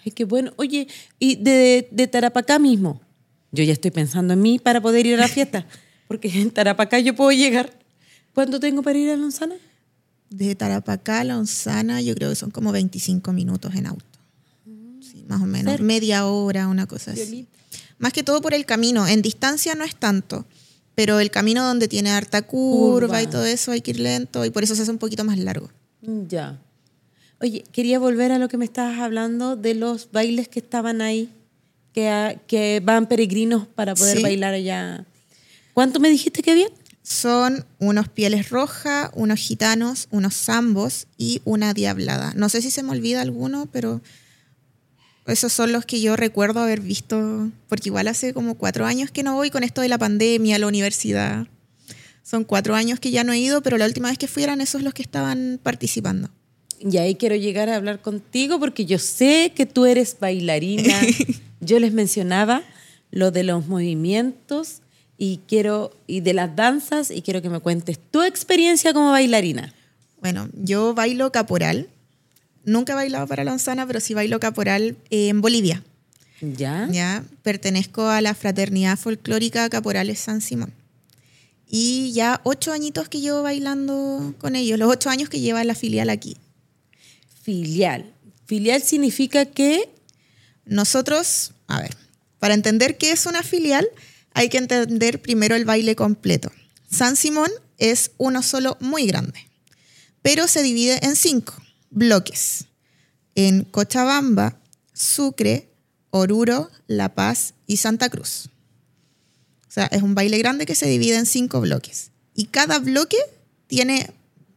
Ay, 0.04 0.12
qué 0.12 0.24
bueno. 0.24 0.52
Oye, 0.56 0.88
y 1.18 1.36
de, 1.36 1.88
de 1.90 2.06
Tarapacá 2.06 2.58
mismo. 2.58 3.00
Yo 3.50 3.64
ya 3.64 3.72
estoy 3.72 3.90
pensando 3.90 4.34
en 4.34 4.42
mí 4.42 4.58
para 4.58 4.80
poder 4.80 5.06
ir 5.06 5.14
a 5.14 5.18
la 5.22 5.28
fiesta. 5.28 5.66
Porque 6.08 6.28
en 6.28 6.50
Tarapacá 6.50 6.98
yo 7.00 7.14
puedo 7.14 7.32
llegar. 7.32 7.70
¿Cuánto 8.34 8.60
tengo 8.60 8.82
para 8.82 8.98
ir 8.98 9.10
a 9.10 9.16
Lanzana? 9.16 9.56
De 10.30 10.54
Tarapacá 10.54 11.20
a 11.20 11.24
Lonzana 11.24 12.00
yo 12.00 12.14
creo 12.14 12.30
que 12.30 12.36
son 12.36 12.50
como 12.50 12.72
25 12.72 13.32
minutos 13.32 13.74
en 13.74 13.86
auto. 13.86 14.04
Sí, 15.00 15.24
más 15.26 15.42
o 15.42 15.46
menos. 15.46 15.72
Cerca. 15.72 15.84
Media 15.84 16.26
hora, 16.26 16.68
una 16.68 16.86
cosa 16.86 17.12
así. 17.12 17.46
Más 17.98 18.12
que 18.12 18.22
todo 18.22 18.40
por 18.40 18.54
el 18.54 18.64
camino. 18.64 19.06
En 19.06 19.22
distancia 19.22 19.74
no 19.74 19.84
es 19.84 19.96
tanto. 19.96 20.46
Pero 20.94 21.20
el 21.20 21.30
camino 21.30 21.64
donde 21.64 21.88
tiene 21.88 22.10
harta 22.10 22.42
curva, 22.42 23.06
Curva. 23.06 23.22
y 23.22 23.26
todo 23.26 23.44
eso 23.44 23.72
hay 23.72 23.80
que 23.80 23.92
ir 23.92 24.00
lento 24.00 24.44
y 24.44 24.50
por 24.50 24.62
eso 24.64 24.74
se 24.74 24.82
hace 24.82 24.90
un 24.90 24.98
poquito 24.98 25.24
más 25.24 25.38
largo. 25.38 25.70
Ya. 26.02 26.58
Oye, 27.40 27.64
quería 27.72 27.98
volver 27.98 28.32
a 28.32 28.38
lo 28.38 28.48
que 28.48 28.56
me 28.56 28.64
estabas 28.64 28.98
hablando 28.98 29.54
de 29.56 29.74
los 29.74 30.10
bailes 30.10 30.48
que 30.48 30.58
estaban 30.58 31.00
ahí, 31.00 31.30
que, 31.92 32.08
a- 32.08 32.34
que 32.46 32.80
van 32.84 33.06
peregrinos 33.06 33.66
para 33.66 33.94
poder 33.94 34.16
Sí. 34.16 34.22
bailar 34.22 34.54
allá. 34.54 35.04
¿Cuánto 35.72 36.00
me 36.00 36.10
dijiste 36.10 36.42
que 36.42 36.50
había? 36.50 36.68
Son 37.02 37.64
unos 37.78 38.08
pieles 38.08 38.50
rojas, 38.50 39.10
unos 39.14 39.38
gitanos, 39.38 40.08
unos 40.10 40.34
zambos 40.34 41.06
y 41.16 41.40
una 41.44 41.72
diablada. 41.74 42.32
No 42.36 42.48
sé 42.48 42.60
si 42.60 42.70
se 42.70 42.82
me 42.82 42.90
olvida 42.90 43.22
alguno, 43.22 43.66
pero 43.72 44.02
esos 45.26 45.52
son 45.52 45.72
los 45.72 45.86
que 45.86 46.00
yo 46.00 46.16
recuerdo 46.16 46.60
haber 46.60 46.80
visto, 46.80 47.50
porque 47.68 47.88
igual 47.90 48.08
hace 48.08 48.34
como 48.34 48.56
cuatro 48.56 48.84
años 48.84 49.10
que 49.12 49.22
no 49.22 49.34
voy 49.36 49.50
con 49.50 49.62
esto 49.62 49.80
de 49.80 49.88
la 49.88 49.96
pandemia, 49.98 50.58
la 50.58 50.66
universidad. 50.66 51.46
Son 52.24 52.44
cuatro 52.44 52.74
años 52.74 52.98
que 53.00 53.10
ya 53.10 53.24
no 53.24 53.32
he 53.32 53.38
ido, 53.38 53.62
pero 53.62 53.78
la 53.78 53.86
última 53.86 54.08
vez 54.08 54.18
que 54.18 54.28
fui 54.28 54.42
eran 54.42 54.60
esos 54.60 54.82
los 54.82 54.92
que 54.92 55.02
estaban 55.02 55.60
participando. 55.62 56.30
Y 56.80 56.96
ahí 56.98 57.14
quiero 57.14 57.36
llegar 57.36 57.68
a 57.68 57.76
hablar 57.76 58.00
contigo 58.00 58.58
porque 58.60 58.84
yo 58.84 58.98
sé 58.98 59.52
que 59.54 59.66
tú 59.66 59.86
eres 59.86 60.16
bailarina. 60.20 60.94
yo 61.60 61.78
les 61.78 61.92
mencionaba 61.92 62.62
lo 63.10 63.30
de 63.30 63.42
los 63.42 63.66
movimientos 63.66 64.82
y 65.16 65.40
quiero 65.48 65.90
y 66.06 66.20
de 66.20 66.34
las 66.34 66.54
danzas 66.54 67.10
y 67.10 67.22
quiero 67.22 67.42
que 67.42 67.50
me 67.50 67.60
cuentes 67.60 67.98
tu 67.98 68.22
experiencia 68.22 68.92
como 68.92 69.10
bailarina. 69.10 69.74
Bueno, 70.20 70.48
yo 70.54 70.94
bailo 70.94 71.32
caporal. 71.32 71.88
Nunca 72.64 72.92
he 72.92 72.96
bailado 72.96 73.26
para 73.26 73.44
Lanzana, 73.44 73.86
pero 73.86 74.00
sí 74.00 74.14
bailo 74.14 74.40
caporal 74.40 74.96
en 75.10 75.40
Bolivia. 75.40 75.82
¿Ya? 76.40 76.88
Ya 76.90 77.24
pertenezco 77.42 78.06
a 78.06 78.20
la 78.20 78.34
Fraternidad 78.34 78.98
Folclórica 78.98 79.68
Caporales 79.68 80.20
San 80.20 80.40
Simón. 80.40 80.72
Y 81.66 82.12
ya 82.12 82.40
ocho 82.44 82.72
añitos 82.72 83.08
que 83.08 83.20
llevo 83.20 83.42
bailando 83.42 84.34
con 84.38 84.56
ellos, 84.56 84.78
los 84.78 84.90
ocho 84.90 85.10
años 85.10 85.28
que 85.28 85.40
lleva 85.40 85.64
la 85.64 85.74
filial 85.74 86.10
aquí. 86.10 86.36
Filial. 87.48 88.12
Filial 88.44 88.82
significa 88.82 89.46
que 89.46 89.88
Nosotros, 90.66 91.52
a 91.66 91.80
ver, 91.80 91.96
para 92.38 92.52
entender 92.52 92.98
qué 92.98 93.10
es 93.10 93.24
una 93.24 93.42
filial, 93.42 93.88
hay 94.34 94.50
que 94.50 94.58
entender 94.58 95.22
primero 95.22 95.56
el 95.56 95.64
baile 95.64 95.96
completo. 95.96 96.52
San 96.92 97.16
Simón 97.16 97.50
es 97.78 98.10
uno 98.18 98.42
solo 98.42 98.76
muy 98.80 99.06
grande, 99.06 99.48
pero 100.20 100.46
se 100.46 100.62
divide 100.62 101.02
en 101.02 101.16
cinco 101.16 101.54
bloques. 101.88 102.66
En 103.34 103.64
Cochabamba, 103.64 104.60
Sucre, 104.92 105.70
Oruro, 106.10 106.70
La 106.86 107.14
Paz 107.14 107.54
y 107.66 107.78
Santa 107.78 108.10
Cruz. 108.10 108.50
O 109.66 109.70
sea, 109.70 109.86
es 109.86 110.02
un 110.02 110.14
baile 110.14 110.36
grande 110.36 110.66
que 110.66 110.74
se 110.74 110.86
divide 110.86 111.16
en 111.16 111.24
cinco 111.24 111.62
bloques. 111.62 112.10
Y 112.34 112.44
cada 112.48 112.78
bloque 112.78 113.16
tiene 113.68 114.10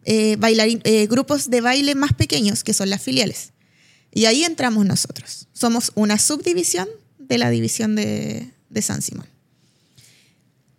eh, 0.05 0.38
bailarín- 0.38 0.81
eh, 0.84 1.08
grupos 1.08 1.50
de 1.50 1.62
baile 1.62 1.96
más 1.96 2.13
pequeños, 2.13 2.63
que 2.63 2.74
son 2.74 2.89
las 2.89 3.01
filiales. 3.01 3.51
Y 4.13 4.25
ahí 4.25 4.43
entramos 4.43 4.86
nosotros. 4.86 5.48
Somos 5.53 5.91
una 5.96 6.17
subdivisión 6.17 6.88
de 7.20 7.38
la 7.38 7.50
división 7.50 7.96
de, 7.96 8.51
de 8.70 8.81
San 8.81 9.01
Simón. 9.01 9.27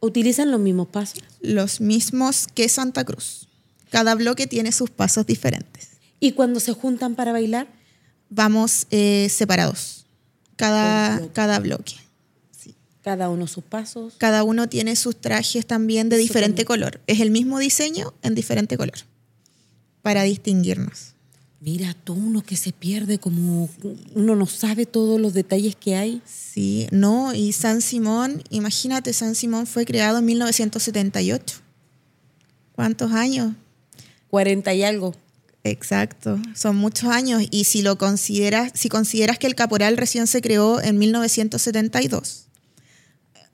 utilizan 0.01 0.51
los 0.51 0.61
mismos 0.61 0.89
pasos. 0.89 1.23
Los 1.41 1.81
mismos 1.81 2.47
que 2.53 2.69
Santa 2.69 3.05
Cruz. 3.05 3.49
Cada 3.91 4.15
bloque 4.15 4.47
tiene 4.47 4.73
sus 4.73 4.91
pasos 4.91 5.27
diferentes. 5.27 5.89
Y 6.21 6.33
cuando 6.33 6.61
se 6.61 6.73
juntan 6.73 7.15
para 7.15 7.33
bailar, 7.33 7.69
Vamos 8.35 8.87
eh, 8.91 9.29
separados. 9.31 10.07
Cada, 10.57 11.19
bloque. 11.19 11.33
cada 11.35 11.59
bloque. 11.59 11.95
cada 13.03 13.29
uno 13.29 13.47
sus 13.47 13.63
pasos. 13.63 14.15
Cada 14.17 14.43
uno 14.43 14.69
tiene 14.71 14.97
sus 14.97 15.21
trajes 15.21 15.67
también 15.67 16.09
de 16.09 16.17
Eso 16.17 16.23
diferente 16.23 16.65
también. 16.65 16.89
color. 16.91 17.01
Es 17.07 17.21
el 17.21 17.31
mismo 17.31 17.59
diseño 17.59 18.15
en 18.23 18.35
diferente 18.35 18.79
color. 18.79 18.95
Para 20.03 20.25
distinguirnos. 20.25 21.15
Mira, 21.61 21.95
tú 21.95 22.15
uno 22.15 22.43
que 22.43 22.57
se 22.57 22.73
pierde 22.73 23.19
como 23.19 23.69
uno 24.15 24.35
no 24.35 24.47
sabe 24.47 24.85
todos 24.85 25.21
los 25.21 25.33
detalles 25.33 25.77
que 25.77 25.95
hay. 25.95 26.21
Sí, 26.27 26.89
no, 26.91 27.33
y 27.35 27.53
San 27.53 27.81
Simón, 27.81 28.43
imagínate, 28.51 29.13
San 29.13 29.37
Simón 29.37 29.69
fue 29.69 29.85
creado 29.85 30.19
en 30.19 30.25
1978. 30.25 31.61
¿Cuántos 32.73 33.13
años? 33.13 33.55
40 34.29 34.75
y 34.75 34.83
algo. 34.83 35.15
Exacto, 35.63 36.41
son 36.57 36.75
muchos 36.75 37.11
años 37.11 37.45
y 37.53 37.63
si 37.63 37.83
lo 37.83 37.97
consideras, 37.97 38.73
si 38.75 38.89
consideras 38.89 39.39
que 39.39 39.47
el 39.47 39.55
caporal 39.55 39.97
recién 39.97 40.27
se 40.27 40.43
creó 40.43 40.81
en 40.81 40.99
1972, 40.99 42.47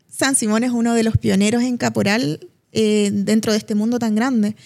San 0.09 0.35
Simón 0.35 0.64
es 0.64 0.71
uno 0.71 0.95
de 0.95 1.02
los 1.02 1.19
pioneros 1.19 1.62
en 1.62 1.76
caporal 1.76 2.49
eh, 2.73 3.11
dentro 3.12 3.52
de 3.52 3.59
este 3.59 3.75
mundo 3.75 3.99
tan 3.99 4.14
grande. 4.14 4.57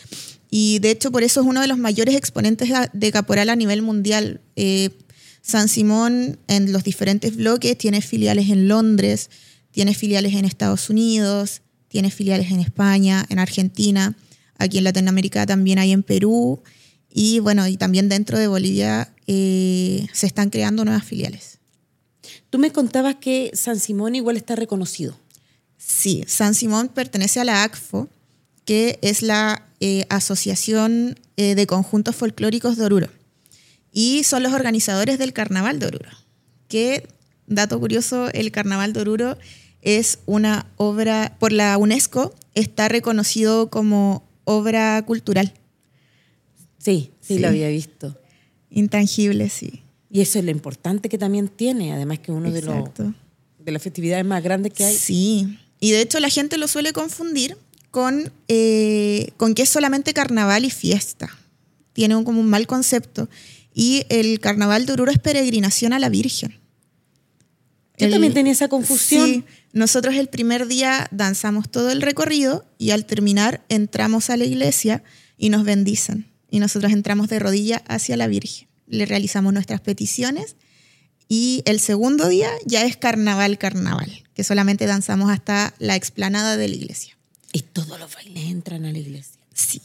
Y 0.55 0.81
de 0.81 0.91
hecho 0.91 1.11
por 1.11 1.23
eso 1.23 1.41
es 1.41 1.47
uno 1.47 1.63
de 1.63 1.67
los 1.67 1.79
mayores 1.79 2.15
exponentes 2.15 2.69
de 2.93 3.11
caporal 3.11 3.49
a 3.49 3.57
nivel 3.57 3.81
mundial. 3.81 4.43
Eh, 4.55 4.91
San 5.41 5.67
Simón 5.67 6.39
en 6.47 6.75
los 6.75 6.85
diferentes 6.85 7.35
bloques 7.35 7.79
tiene 7.79 8.03
filiales 8.03 8.51
en 8.51 8.69
Londres, 8.69 9.31
tiene 9.71 9.95
filiales 9.95 10.35
en 10.35 10.45
Estados 10.45 10.91
Unidos, 10.91 11.63
tiene 11.89 12.11
filiales 12.11 12.51
en 12.51 12.61
España, 12.61 13.25
en 13.31 13.39
Argentina, 13.39 14.15
aquí 14.59 14.77
en 14.77 14.85
Latinoamérica 14.85 15.47
también 15.47 15.79
hay 15.79 15.91
en 15.91 16.03
Perú 16.03 16.63
y 17.11 17.39
bueno, 17.39 17.67
y 17.67 17.79
también 17.79 18.11
dentro 18.11 18.39
de 18.39 18.47
Bolivia 18.47 19.11
eh, 19.27 20.07
se 20.13 20.27
están 20.27 20.51
creando 20.51 20.85
nuevas 20.85 21.07
filiales. 21.07 21.61
Tú 22.51 22.59
me 22.59 22.73
contabas 22.73 23.15
que 23.15 23.53
San 23.55 23.81
Simón 23.81 24.17
igual 24.17 24.37
está 24.37 24.55
reconocido. 24.55 25.17
Sí, 25.79 26.25
San 26.27 26.55
Simón 26.55 26.89
pertenece 26.89 27.41
a 27.41 27.45
la 27.45 27.65
ACFO, 27.65 28.11
que 28.67 28.99
es 29.01 29.23
la 29.23 29.67
eh, 29.85 30.07
Asociación 30.11 31.19
eh, 31.37 31.57
de 31.57 31.67
Conjuntos 31.67 32.15
Folclóricos 32.15 32.77
de 32.77 32.85
Oruro. 32.85 33.09
Y 33.93 34.23
son 34.23 34.45
los 34.45 34.53
organizadores 34.53 35.19
del 35.19 35.33
Carnaval 35.33 35.81
de 35.81 35.87
Oruro. 35.87 36.09
Que, 36.69 37.09
dato 37.49 37.81
curioso, 37.81 38.29
el 38.33 38.53
Carnaval 38.53 38.93
de 38.93 39.01
Oruro 39.01 39.39
es 39.81 40.21
una 40.25 40.67
obra, 40.77 41.37
por 41.41 41.51
la 41.51 41.77
UNESCO, 41.79 42.33
está 42.55 42.87
reconocido 42.89 43.71
como 43.71 44.23
obra 44.45 45.03
cultural. 45.05 45.53
Sí, 46.79 47.11
sí, 47.21 47.35
Sí. 47.35 47.41
lo 47.41 47.49
había 47.49 47.67
visto. 47.69 48.17
Intangible, 48.71 49.49
sí. 49.51 49.83
Y 50.13 50.21
eso 50.21 50.39
es 50.39 50.45
lo 50.45 50.53
importante 50.53 51.09
que 51.09 51.19
también 51.19 51.49
tiene, 51.49 51.93
además 51.93 52.21
que 52.21 52.31
uno 52.31 52.53
de, 52.53 52.63
los, 52.63 52.89
de 53.59 53.73
las 53.73 53.83
festividades 53.83 54.25
más 54.25 54.45
grandes 54.45 54.73
que 54.73 54.85
hay. 54.85 54.95
Sí, 54.95 55.59
y 55.81 55.91
de 55.91 56.03
hecho 56.03 56.21
la 56.21 56.29
gente 56.29 56.57
lo 56.57 56.69
suele 56.69 56.93
confundir 56.93 57.57
con, 57.93 58.33
eh, 58.49 59.31
con 59.37 59.55
que 59.55 59.63
es 59.63 59.69
solamente 59.69 60.13
carnaval 60.13 60.65
y 60.65 60.71
fiesta. 60.71 61.31
Tiene 61.93 62.17
un, 62.17 62.25
como 62.25 62.41
un 62.41 62.49
mal 62.51 62.67
concepto. 62.67 63.29
Y 63.75 64.05
el 64.09 64.41
carnaval 64.41 64.85
de 64.87 64.95
Oruro 64.95 65.13
es 65.13 65.19
peregrinación 65.19 65.93
a 65.93 65.99
la 66.01 66.09
Virgen. 66.09 66.59
Yo 67.99 68.07
El- 68.07 68.13
también 68.13 68.35
tenía 68.35 68.53
esa 68.53 68.69
confusión. 68.69 69.27
Sí, 69.29 69.45
nosotros 69.73 70.15
el 70.17 70.29
primer 70.29 70.67
día 70.67 71.07
danzamos 71.13 71.71
todo 71.71 71.91
el 71.91 72.03
recorrido 72.03 72.65
y 72.79 72.91
al 72.91 73.05
terminar 73.07 73.63
entramos 73.69 74.31
a 74.31 74.37
la 74.37 74.45
iglesia 74.45 75.05
y 75.39 75.51
nos 75.51 75.65
bendicen. 75.65 76.27
Y 76.51 76.59
nosotros 76.61 76.93
entramos 76.93 77.29
de 77.29 77.39
rodilla 77.39 77.83
hacia 77.89 78.17
la 78.17 78.27
Virgen. 78.27 78.69
Le 78.87 79.07
realizamos 79.07 79.53
nuestras 79.53 79.81
peticiones 79.81 80.57
y 81.29 81.63
el 81.67 81.81
segundo 81.81 82.29
día 82.29 82.51
ya 82.67 82.85
es 82.85 82.97
carnaval, 82.97 83.57
carnaval, 83.59 84.25
que 84.35 84.45
solamente 84.45 84.87
danzamos 84.87 85.31
hasta 85.31 85.75
la 85.79 85.97
explanada 85.97 86.57
de 86.57 86.69
la 86.69 86.75
iglesia. 86.75 87.17
Y 87.53 87.61
todos 87.61 88.01
los 88.01 88.15
bailes 88.15 88.45
entran 88.47 88.85
a 88.87 88.93
la 88.93 88.99
iglesia. 88.99 89.41
Sí. 89.55 89.81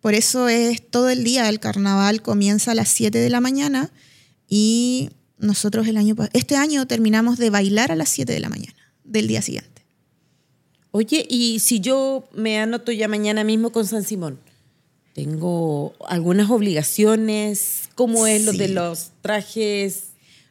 Por 0.00 0.14
eso 0.14 0.48
es 0.48 0.88
todo 0.90 1.10
el 1.10 1.24
día. 1.24 1.48
El 1.48 1.60
carnaval 1.60 2.22
comienza 2.22 2.72
a 2.72 2.74
las 2.74 2.88
7 2.88 3.18
de 3.18 3.30
la 3.30 3.40
mañana 3.40 3.90
y 4.48 5.10
nosotros 5.38 5.86
el 5.86 5.96
año 5.96 6.16
este 6.32 6.56
año 6.56 6.86
terminamos 6.86 7.38
de 7.38 7.50
bailar 7.50 7.92
a 7.92 7.96
las 7.96 8.08
7 8.08 8.32
de 8.32 8.40
la 8.40 8.48
mañana 8.48 8.76
del 9.04 9.28
día 9.28 9.42
siguiente. 9.42 9.82
Oye, 10.90 11.24
y 11.28 11.60
si 11.60 11.80
yo 11.80 12.28
me 12.34 12.58
anoto 12.58 12.92
ya 12.92 13.08
mañana 13.08 13.44
mismo 13.44 13.70
con 13.70 13.86
San 13.86 14.02
Simón, 14.02 14.38
¿tengo 15.14 15.94
algunas 16.06 16.50
obligaciones? 16.50 17.88
¿Cómo 17.94 18.26
es 18.26 18.44
lo 18.44 18.52
de 18.52 18.68
los 18.68 19.12
trajes? 19.22 20.08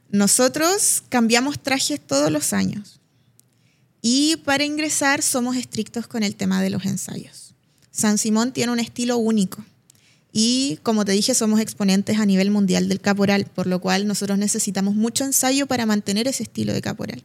Nosotros 0.09 1.03
cambiamos 1.09 1.59
trajes 1.59 1.99
todos 1.99 2.31
los 2.31 2.53
años 2.53 3.00
y 4.01 4.37
para 4.37 4.63
ingresar 4.63 5.21
somos 5.21 5.55
estrictos 5.55 6.07
con 6.07 6.23
el 6.23 6.35
tema 6.35 6.61
de 6.61 6.69
los 6.69 6.85
ensayos. 6.85 7.53
San 7.91 8.17
Simón 8.17 8.53
tiene 8.53 8.71
un 8.71 8.79
estilo 8.79 9.17
único 9.17 9.63
y 10.33 10.79
como 10.83 11.05
te 11.05 11.11
dije 11.11 11.33
somos 11.33 11.59
exponentes 11.59 12.19
a 12.19 12.25
nivel 12.25 12.51
mundial 12.51 12.87
del 12.87 13.01
caporal, 13.01 13.45
por 13.45 13.67
lo 13.67 13.81
cual 13.81 14.07
nosotros 14.07 14.37
necesitamos 14.37 14.95
mucho 14.95 15.23
ensayo 15.23 15.67
para 15.67 15.85
mantener 15.85 16.27
ese 16.27 16.43
estilo 16.43 16.73
de 16.73 16.81
caporal. 16.81 17.23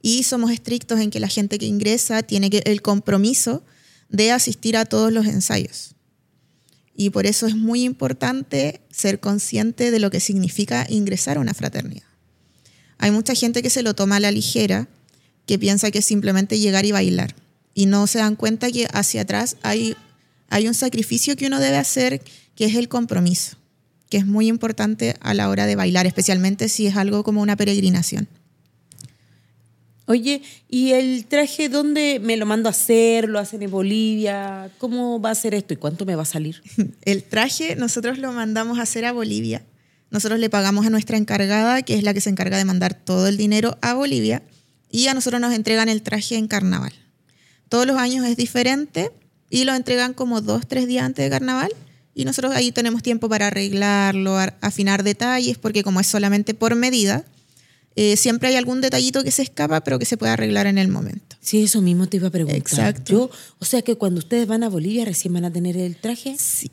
Y 0.00 0.22
somos 0.22 0.52
estrictos 0.52 1.00
en 1.00 1.10
que 1.10 1.20
la 1.20 1.28
gente 1.28 1.58
que 1.58 1.66
ingresa 1.66 2.22
tiene 2.22 2.48
el 2.64 2.82
compromiso 2.82 3.64
de 4.08 4.30
asistir 4.30 4.76
a 4.76 4.84
todos 4.84 5.12
los 5.12 5.26
ensayos. 5.26 5.96
Y 6.94 7.10
por 7.10 7.26
eso 7.26 7.46
es 7.46 7.56
muy 7.56 7.82
importante 7.82 8.80
ser 8.90 9.20
consciente 9.20 9.90
de 9.90 9.98
lo 9.98 10.10
que 10.10 10.20
significa 10.20 10.86
ingresar 10.88 11.36
a 11.36 11.40
una 11.40 11.54
fraternidad. 11.54 12.06
Hay 12.98 13.10
mucha 13.10 13.34
gente 13.34 13.62
que 13.62 13.70
se 13.70 13.82
lo 13.82 13.94
toma 13.94 14.16
a 14.16 14.20
la 14.20 14.32
ligera, 14.32 14.88
que 15.48 15.58
piensa 15.58 15.90
que 15.90 15.98
es 15.98 16.04
simplemente 16.04 16.60
llegar 16.60 16.84
y 16.84 16.92
bailar. 16.92 17.34
Y 17.74 17.86
no 17.86 18.06
se 18.06 18.18
dan 18.18 18.36
cuenta 18.36 18.70
que 18.70 18.86
hacia 18.92 19.22
atrás 19.22 19.56
hay, 19.62 19.96
hay 20.50 20.68
un 20.68 20.74
sacrificio 20.74 21.36
que 21.36 21.46
uno 21.46 21.58
debe 21.58 21.78
hacer, 21.78 22.20
que 22.54 22.66
es 22.66 22.76
el 22.76 22.88
compromiso, 22.88 23.56
que 24.10 24.18
es 24.18 24.26
muy 24.26 24.46
importante 24.46 25.16
a 25.20 25.32
la 25.32 25.48
hora 25.48 25.66
de 25.66 25.74
bailar, 25.74 26.06
especialmente 26.06 26.68
si 26.68 26.86
es 26.86 26.96
algo 26.96 27.24
como 27.24 27.40
una 27.40 27.56
peregrinación. 27.56 28.28
Oye, 30.04 30.42
¿y 30.68 30.92
el 30.92 31.24
traje 31.26 31.68
dónde 31.68 32.20
me 32.22 32.36
lo 32.36 32.44
mando 32.44 32.68
a 32.68 32.70
hacer? 32.70 33.28
¿Lo 33.28 33.38
hacen 33.38 33.62
en 33.62 33.70
Bolivia? 33.70 34.70
¿Cómo 34.78 35.20
va 35.20 35.30
a 35.30 35.34
ser 35.34 35.54
esto 35.54 35.72
y 35.72 35.76
cuánto 35.76 36.04
me 36.04 36.14
va 36.14 36.22
a 36.22 36.26
salir? 36.26 36.62
El 37.02 37.24
traje 37.24 37.76
nosotros 37.76 38.18
lo 38.18 38.32
mandamos 38.32 38.78
a 38.78 38.82
hacer 38.82 39.04
a 39.04 39.12
Bolivia. 39.12 39.62
Nosotros 40.10 40.40
le 40.40 40.48
pagamos 40.48 40.86
a 40.86 40.90
nuestra 40.90 41.18
encargada, 41.18 41.82
que 41.82 41.94
es 41.94 42.02
la 42.02 42.14
que 42.14 42.22
se 42.22 42.30
encarga 42.30 42.56
de 42.56 42.64
mandar 42.64 42.94
todo 42.94 43.26
el 43.26 43.36
dinero 43.36 43.76
a 43.82 43.92
Bolivia, 43.92 44.42
y 44.90 45.08
a 45.08 45.14
nosotros 45.14 45.40
nos 45.40 45.54
entregan 45.54 45.88
el 45.88 46.02
traje 46.02 46.36
en 46.36 46.48
carnaval. 46.48 46.92
Todos 47.68 47.86
los 47.86 47.96
años 47.96 48.24
es 48.26 48.36
diferente 48.36 49.10
y 49.50 49.64
lo 49.64 49.74
entregan 49.74 50.14
como 50.14 50.40
dos, 50.40 50.66
tres 50.66 50.86
días 50.86 51.04
antes 51.04 51.24
de 51.24 51.30
carnaval. 51.30 51.72
Y 52.14 52.24
nosotros 52.24 52.54
ahí 52.54 52.72
tenemos 52.72 53.02
tiempo 53.02 53.28
para 53.28 53.46
arreglarlo, 53.46 54.36
afinar 54.60 55.04
detalles, 55.04 55.56
porque 55.56 55.84
como 55.84 56.00
es 56.00 56.06
solamente 56.06 56.52
por 56.52 56.74
medida, 56.74 57.24
eh, 57.94 58.16
siempre 58.16 58.48
hay 58.48 58.56
algún 58.56 58.80
detallito 58.80 59.22
que 59.22 59.30
se 59.30 59.42
escapa, 59.42 59.82
pero 59.84 59.98
que 59.98 60.04
se 60.04 60.16
puede 60.16 60.32
arreglar 60.32 60.66
en 60.66 60.78
el 60.78 60.88
momento. 60.88 61.36
Sí, 61.40 61.64
eso 61.64 61.80
mismo 61.80 62.08
te 62.08 62.16
iba 62.16 62.28
a 62.28 62.30
preguntar. 62.30 62.58
Exacto. 62.58 63.12
Yo, 63.12 63.30
o 63.58 63.64
sea 63.64 63.82
que 63.82 63.94
cuando 63.94 64.18
ustedes 64.18 64.46
van 64.46 64.62
a 64.62 64.68
Bolivia 64.68 65.04
recién 65.04 65.34
van 65.34 65.44
a 65.44 65.52
tener 65.52 65.76
el 65.76 65.96
traje. 65.96 66.36
Sí. 66.38 66.70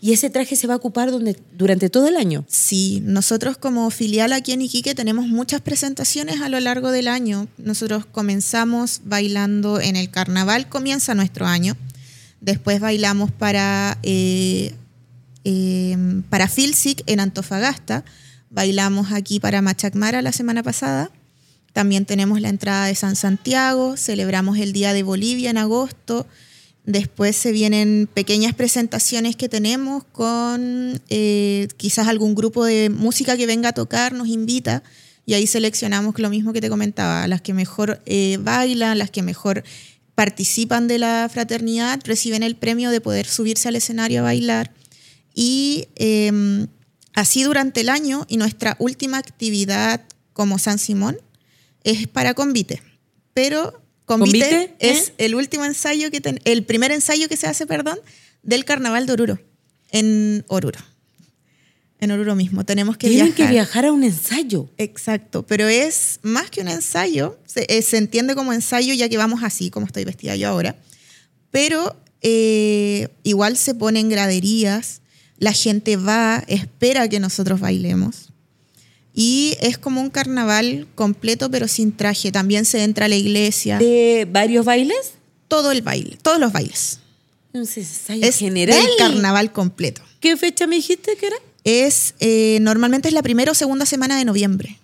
¿Y 0.00 0.12
ese 0.12 0.30
traje 0.30 0.56
se 0.56 0.66
va 0.66 0.74
a 0.74 0.76
ocupar 0.76 1.10
donde, 1.10 1.38
durante 1.52 1.90
todo 1.90 2.08
el 2.08 2.16
año? 2.16 2.44
Sí, 2.48 3.02
nosotros 3.04 3.56
como 3.56 3.88
filial 3.90 4.32
aquí 4.32 4.52
en 4.52 4.62
Iquique 4.62 4.94
tenemos 4.94 5.26
muchas 5.26 5.60
presentaciones 5.60 6.40
a 6.40 6.48
lo 6.48 6.58
largo 6.60 6.90
del 6.90 7.08
año. 7.08 7.48
Nosotros 7.58 8.06
comenzamos 8.06 9.02
bailando 9.04 9.80
en 9.80 9.96
el 9.96 10.10
carnaval, 10.10 10.68
comienza 10.68 11.14
nuestro 11.14 11.46
año. 11.46 11.76
Después 12.40 12.80
bailamos 12.80 13.30
para, 13.30 13.98
eh, 14.02 14.74
eh, 15.44 15.96
para 16.28 16.48
Filsic 16.48 17.02
en 17.06 17.20
Antofagasta 17.20 18.04
Bailamos 18.52 19.12
aquí 19.12 19.40
para 19.40 19.62
Machacmara 19.62 20.20
la 20.20 20.30
semana 20.30 20.62
pasada. 20.62 21.10
También 21.72 22.04
tenemos 22.04 22.38
la 22.42 22.50
entrada 22.50 22.84
de 22.84 22.94
San 22.94 23.16
Santiago, 23.16 23.96
celebramos 23.96 24.58
el 24.58 24.74
Día 24.74 24.92
de 24.92 25.02
Bolivia 25.02 25.48
en 25.48 25.56
agosto. 25.56 26.26
Después 26.84 27.36
se 27.36 27.52
vienen 27.52 28.08
pequeñas 28.12 28.54
presentaciones 28.54 29.36
que 29.36 29.48
tenemos 29.48 30.02
con 30.04 31.00
eh, 31.10 31.68
quizás 31.76 32.08
algún 32.08 32.34
grupo 32.34 32.64
de 32.64 32.90
música 32.90 33.36
que 33.36 33.46
venga 33.46 33.68
a 33.68 33.72
tocar, 33.72 34.12
nos 34.12 34.26
invita 34.26 34.82
y 35.24 35.34
ahí 35.34 35.46
seleccionamos 35.46 36.18
lo 36.18 36.28
mismo 36.28 36.52
que 36.52 36.60
te 36.60 36.68
comentaba, 36.68 37.28
las 37.28 37.40
que 37.40 37.54
mejor 37.54 38.02
eh, 38.06 38.38
bailan, 38.40 38.98
las 38.98 39.10
que 39.12 39.22
mejor 39.22 39.62
participan 40.16 40.88
de 40.88 40.98
la 40.98 41.28
fraternidad, 41.32 42.00
reciben 42.04 42.42
el 42.42 42.56
premio 42.56 42.90
de 42.90 43.00
poder 43.00 43.26
subirse 43.26 43.68
al 43.68 43.76
escenario 43.76 44.20
a 44.20 44.24
bailar. 44.24 44.72
Y 45.34 45.86
em, 45.94 46.66
así 47.14 47.44
durante 47.44 47.80
el 47.80 47.88
año 47.88 48.26
y 48.28 48.36
nuestra 48.36 48.76
última 48.80 49.18
actividad 49.18 50.04
como 50.32 50.58
San 50.58 50.78
Simón 50.78 51.18
es 51.84 52.08
para 52.08 52.34
convite. 52.34 52.82
Pero 53.34 53.81
convite, 54.18 54.74
es 54.78 55.08
¿Eh? 55.08 55.14
el 55.18 55.34
último 55.34 55.64
ensayo 55.64 56.10
que 56.10 56.40
el 56.44 56.64
primer 56.64 56.92
ensayo 56.92 57.28
que 57.28 57.36
se 57.36 57.46
hace, 57.46 57.66
perdón, 57.66 57.98
del 58.42 58.64
Carnaval 58.64 59.06
de 59.06 59.12
Oruro 59.12 59.52
en 59.92 60.44
Oruro. 60.48 60.80
En 62.00 62.10
Oruro 62.10 62.34
mismo. 62.34 62.64
Tenemos 62.64 62.96
que 62.96 63.08
Tienen 63.08 63.32
que 63.32 63.46
viajar 63.46 63.84
a 63.86 63.92
un 63.92 64.02
ensayo. 64.02 64.68
Exacto, 64.76 65.46
pero 65.46 65.68
es 65.68 66.18
más 66.22 66.50
que 66.50 66.60
un 66.60 66.68
ensayo. 66.68 67.38
Se, 67.46 67.62
eh, 67.68 67.84
entiende 67.92 68.34
como 68.34 68.52
ensayo 68.52 68.92
ya 68.94 69.08
que 69.08 69.16
vamos 69.16 69.44
así, 69.44 69.70
como 69.70 69.86
estoy 69.86 70.04
vestida 70.04 70.34
yo 70.34 70.48
ahora. 70.48 70.74
Pero 71.52 71.94
eh, 72.22 73.08
igual 73.22 73.56
se 73.56 73.74
ponen 73.74 74.08
graderías, 74.08 75.00
la 75.38 75.52
gente 75.52 75.96
va, 75.96 76.42
espera 76.48 77.08
que 77.08 77.20
nosotros 77.20 77.60
bailemos. 77.60 78.31
Y 79.14 79.56
es 79.60 79.78
como 79.78 80.00
un 80.00 80.10
carnaval 80.10 80.86
completo, 80.94 81.50
pero 81.50 81.68
sin 81.68 81.92
traje. 81.92 82.32
También 82.32 82.64
se 82.64 82.82
entra 82.82 83.06
a 83.06 83.08
la 83.08 83.16
iglesia. 83.16 83.78
¿De 83.78 84.26
varios 84.30 84.64
bailes? 84.64 85.12
Todo 85.48 85.70
el 85.70 85.82
baile, 85.82 86.16
todos 86.22 86.38
los 86.38 86.52
bailes. 86.52 86.98
Entonces, 87.52 88.08
es 88.08 88.38
general. 88.38 88.78
el 88.78 88.96
carnaval 88.96 89.52
completo. 89.52 90.00
¿Qué 90.20 90.36
fecha 90.36 90.66
me 90.66 90.76
dijiste 90.76 91.16
que 91.16 91.26
era? 91.26 91.36
Es, 91.64 92.14
eh, 92.20 92.58
normalmente 92.62 93.08
es 93.08 93.14
la 93.14 93.22
primera 93.22 93.52
o 93.52 93.54
segunda 93.54 93.84
semana 93.84 94.16
de 94.16 94.24
noviembre. 94.24 94.78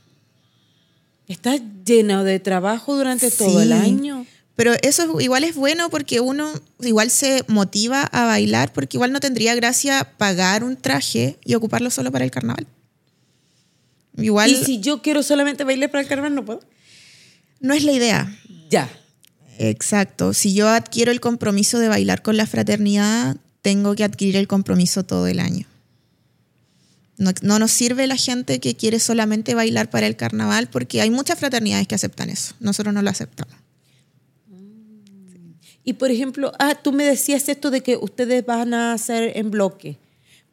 Está 1.27 1.57
lleno 1.85 2.25
de 2.25 2.41
trabajo 2.41 2.97
durante 2.97 3.31
todo 3.31 3.63
el 3.63 3.73
año. 3.73 4.27
Pero 4.57 4.75
eso 4.83 5.21
igual 5.21 5.45
es 5.45 5.55
bueno 5.55 5.89
porque 5.89 6.21
uno 6.21 6.51
igual 6.81 7.11
se 7.11 7.45
motiva 7.47 8.03
a 8.03 8.27
bailar 8.27 8.73
porque 8.73 8.97
igual 8.97 9.13
no 9.13 9.21
tendría 9.21 9.55
gracia 9.55 10.13
pagar 10.19 10.65
un 10.65 10.77
traje 10.77 11.37
y 11.45 11.55
ocuparlo 11.55 11.91
solo 11.91 12.11
para 12.11 12.25
el 12.25 12.33
carnaval. 12.33 12.67
Igual, 14.19 14.51
¿Y 14.51 14.57
si 14.57 14.81
yo 14.81 15.01
quiero 15.01 15.23
solamente 15.23 15.65
bailar 15.65 15.91
para 15.91 16.03
el 16.03 16.09
carnaval, 16.09 16.35
no 16.35 16.45
puedo? 16.45 16.61
No 17.61 17.75
es 17.75 17.85
la 17.85 17.93
idea. 17.93 18.37
Ya. 18.71 18.91
Exacto. 19.59 20.35
Si 20.35 20.55
yo 20.55 20.69
adquiero 20.69 21.11
el 21.11 21.21
compromiso 21.21 21.79
de 21.79 21.89
bailar 21.89 22.23
con 22.23 22.37
la 22.37 22.47
fraternidad, 22.47 23.37
tengo 23.63 23.95
que 23.95 24.05
adquirir 24.05 24.37
el 24.37 24.49
compromiso 24.49 25.05
todo 25.05 25.27
el 25.27 25.41
año. 25.41 25.67
No, 27.17 27.33
no, 27.43 27.59
nos 27.59 27.73
sirve 27.73 28.07
la 28.07 28.17
gente 28.17 28.61
que 28.61 28.77
quiere 28.77 29.01
solamente 29.01 29.55
bailar 29.55 29.91
para 29.91 30.07
el 30.07 30.15
carnaval 30.15 30.69
porque 30.69 31.01
hay 31.01 31.11
muchas 31.11 31.39
fraternidades 31.39 31.89
que 31.89 31.97
aceptan 31.97 32.31
eso. 32.31 32.55
Nosotros 32.61 32.95
no 32.95 33.03
lo 33.03 33.11
aceptamos. 33.11 33.55
Y 35.85 35.95
por 35.95 36.11
ejemplo, 36.11 36.53
ah, 36.59 36.75
tú 36.75 36.93
me 36.93 37.03
decías 37.03 37.49
esto 37.49 37.71
de 37.71 37.83
que 37.83 37.97
ustedes 37.97 38.45
van 38.45 38.75
a 38.75 38.93
hacer 38.93 39.33
en 39.37 39.51
bloque. 39.51 39.97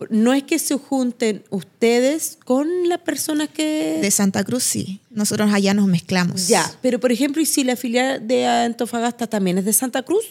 No 0.09 0.33
es 0.33 0.43
que 0.43 0.59
se 0.59 0.75
junten 0.75 1.43
ustedes 1.49 2.37
con 2.43 2.67
las 2.89 2.99
personas 2.99 3.49
que... 3.49 3.99
De 4.01 4.11
Santa 4.11 4.43
Cruz, 4.43 4.63
sí. 4.63 4.99
Nosotros 5.09 5.51
allá 5.53 5.73
nos 5.73 5.87
mezclamos. 5.87 6.47
Ya, 6.47 6.69
pero 6.81 6.99
por 6.99 7.11
ejemplo, 7.11 7.41
¿y 7.41 7.45
si 7.45 7.63
la 7.63 7.75
filial 7.75 8.27
de 8.27 8.45
Antofagasta 8.45 9.27
también 9.27 9.57
es 9.57 9.65
de 9.65 9.73
Santa 9.73 10.03
Cruz? 10.03 10.25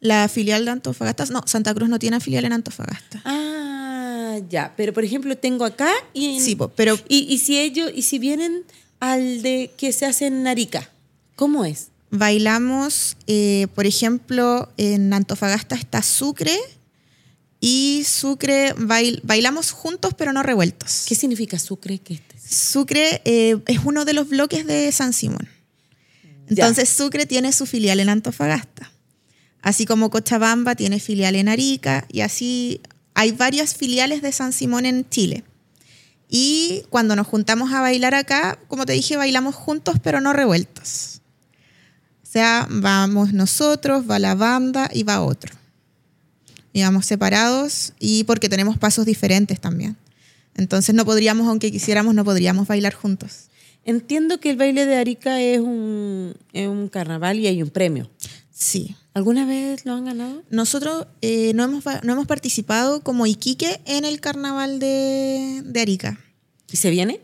La 0.00 0.28
filial 0.28 0.64
de 0.64 0.72
Antofagasta, 0.72 1.24
no, 1.26 1.42
Santa 1.46 1.72
Cruz 1.74 1.88
no 1.88 1.98
tiene 1.98 2.20
filial 2.20 2.44
en 2.44 2.52
Antofagasta. 2.52 3.22
Ah, 3.24 4.38
ya, 4.50 4.74
pero 4.76 4.92
por 4.92 5.04
ejemplo, 5.04 5.36
tengo 5.36 5.64
acá 5.64 5.90
y... 6.12 6.40
sí, 6.40 6.58
pero... 6.74 6.98
Y, 7.08 7.32
y, 7.32 7.38
si 7.38 7.58
ellos, 7.58 7.90
y 7.94 8.02
si 8.02 8.18
vienen 8.18 8.64
al 8.98 9.42
de 9.42 9.70
que 9.76 9.92
se 9.92 10.04
hace 10.04 10.26
en 10.26 10.42
Narica, 10.42 10.90
¿cómo 11.36 11.64
es? 11.64 11.88
bailamos, 12.10 13.16
eh, 13.26 13.66
por 13.74 13.86
ejemplo, 13.86 14.68
en 14.76 15.12
Antofagasta 15.12 15.74
está 15.74 16.02
Sucre 16.02 16.56
y 17.60 18.04
Sucre 18.04 18.74
bailamos 18.76 19.70
juntos 19.70 20.14
pero 20.16 20.32
no 20.32 20.42
revueltos. 20.42 21.04
¿Qué 21.08 21.14
significa 21.14 21.58
Sucre? 21.58 21.98
¿Qué 21.98 22.20
Sucre 22.48 23.22
eh, 23.24 23.58
es 23.66 23.80
uno 23.84 24.04
de 24.04 24.12
los 24.12 24.28
bloques 24.28 24.66
de 24.66 24.90
San 24.92 25.12
Simón. 25.12 25.48
Entonces 26.48 26.88
Sucre 26.88 27.26
tiene 27.26 27.52
su 27.52 27.66
filial 27.66 27.98
en 27.98 28.08
Antofagasta. 28.08 28.92
Así 29.62 29.84
como 29.84 30.10
Cochabamba 30.10 30.76
tiene 30.76 31.00
filial 31.00 31.34
en 31.34 31.48
Arica 31.48 32.06
y 32.08 32.20
así 32.20 32.80
hay 33.14 33.32
varias 33.32 33.74
filiales 33.74 34.22
de 34.22 34.30
San 34.30 34.52
Simón 34.52 34.86
en 34.86 35.08
Chile. 35.08 35.42
Y 36.28 36.82
cuando 36.90 37.16
nos 37.16 37.26
juntamos 37.26 37.72
a 37.72 37.80
bailar 37.80 38.14
acá, 38.14 38.58
como 38.68 38.86
te 38.86 38.92
dije, 38.92 39.16
bailamos 39.16 39.54
juntos 39.54 39.96
pero 40.02 40.20
no 40.20 40.32
revueltos 40.32 41.16
sea, 42.36 42.66
vamos 42.68 43.32
nosotros, 43.32 44.04
va 44.10 44.18
la 44.18 44.34
banda 44.34 44.90
y 44.92 45.04
va 45.04 45.22
otro. 45.22 45.54
Y 46.76 46.82
vamos 46.82 47.06
separados 47.06 47.94
y 47.98 48.24
porque 48.24 48.50
tenemos 48.50 48.76
pasos 48.76 49.06
diferentes 49.06 49.58
también. 49.58 49.96
Entonces 50.56 50.94
no 50.94 51.06
podríamos, 51.06 51.48
aunque 51.48 51.72
quisiéramos, 51.72 52.14
no 52.14 52.22
podríamos 52.22 52.68
bailar 52.68 52.92
juntos. 52.92 53.46
Entiendo 53.86 54.40
que 54.40 54.50
el 54.50 54.58
baile 54.58 54.84
de 54.84 54.96
Arica 54.96 55.40
es 55.40 55.58
un, 55.60 56.34
un 56.52 56.88
carnaval 56.90 57.38
y 57.38 57.46
hay 57.46 57.62
un 57.62 57.70
premio. 57.70 58.10
Sí. 58.52 58.94
¿Alguna 59.14 59.46
vez 59.46 59.86
lo 59.86 59.94
han 59.94 60.04
ganado? 60.04 60.42
Nosotros 60.50 61.06
eh, 61.22 61.52
no, 61.54 61.64
hemos, 61.64 61.82
no 62.02 62.12
hemos 62.12 62.26
participado 62.26 63.00
como 63.00 63.26
Iquique 63.26 63.80
en 63.86 64.04
el 64.04 64.20
carnaval 64.20 64.78
de, 64.78 65.62
de 65.64 65.80
Arica. 65.80 66.20
¿Y 66.70 66.76
se 66.76 66.90
viene? 66.90 67.22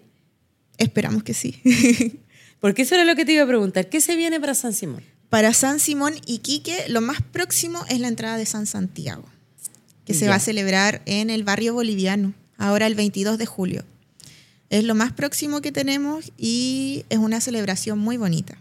Esperamos 0.79 1.25
que 1.25 1.35
sí. 1.35 1.61
Porque 2.59 2.81
eso 2.81 2.95
era 2.95 3.05
lo 3.05 3.17
que 3.17 3.27
te 3.27 3.35
iba 3.35 3.43
a 3.43 3.47
preguntar. 3.47 3.91
¿Qué 3.91 4.01
se 4.01 4.17
viene 4.17 4.41
para 4.41 4.55
San 4.55 4.73
Simón? 4.73 5.03
Para 5.29 5.53
San 5.53 5.79
Simón 5.79 6.15
y 6.25 6.39
Quique, 6.39 6.89
lo 6.89 7.03
más 7.03 7.21
próximo 7.21 7.85
es 7.91 8.01
la 8.01 8.09
entrada 8.09 8.39
de 8.39 8.47
San 8.47 8.67
Santiago, 8.67 9.29
que 10.05 10.15
se 10.15 10.29
va 10.29 10.37
a 10.37 10.41
celebrar 10.41 11.03
en 11.07 11.31
el 11.31 11.45
barrio 11.45 11.75
boliviano, 11.75 12.35
ahora 12.59 12.87
el 12.87 12.95
22 12.95 13.39
de 13.39 13.47
julio. 13.47 13.85
Es 14.71 14.85
lo 14.85 14.95
más 14.95 15.13
próximo 15.13 15.61
que 15.61 15.73
tenemos 15.73 16.33
y 16.39 17.05
es 17.11 17.19
una 17.19 17.41
celebración 17.41 17.99
muy 17.99 18.17
bonita. 18.17 18.57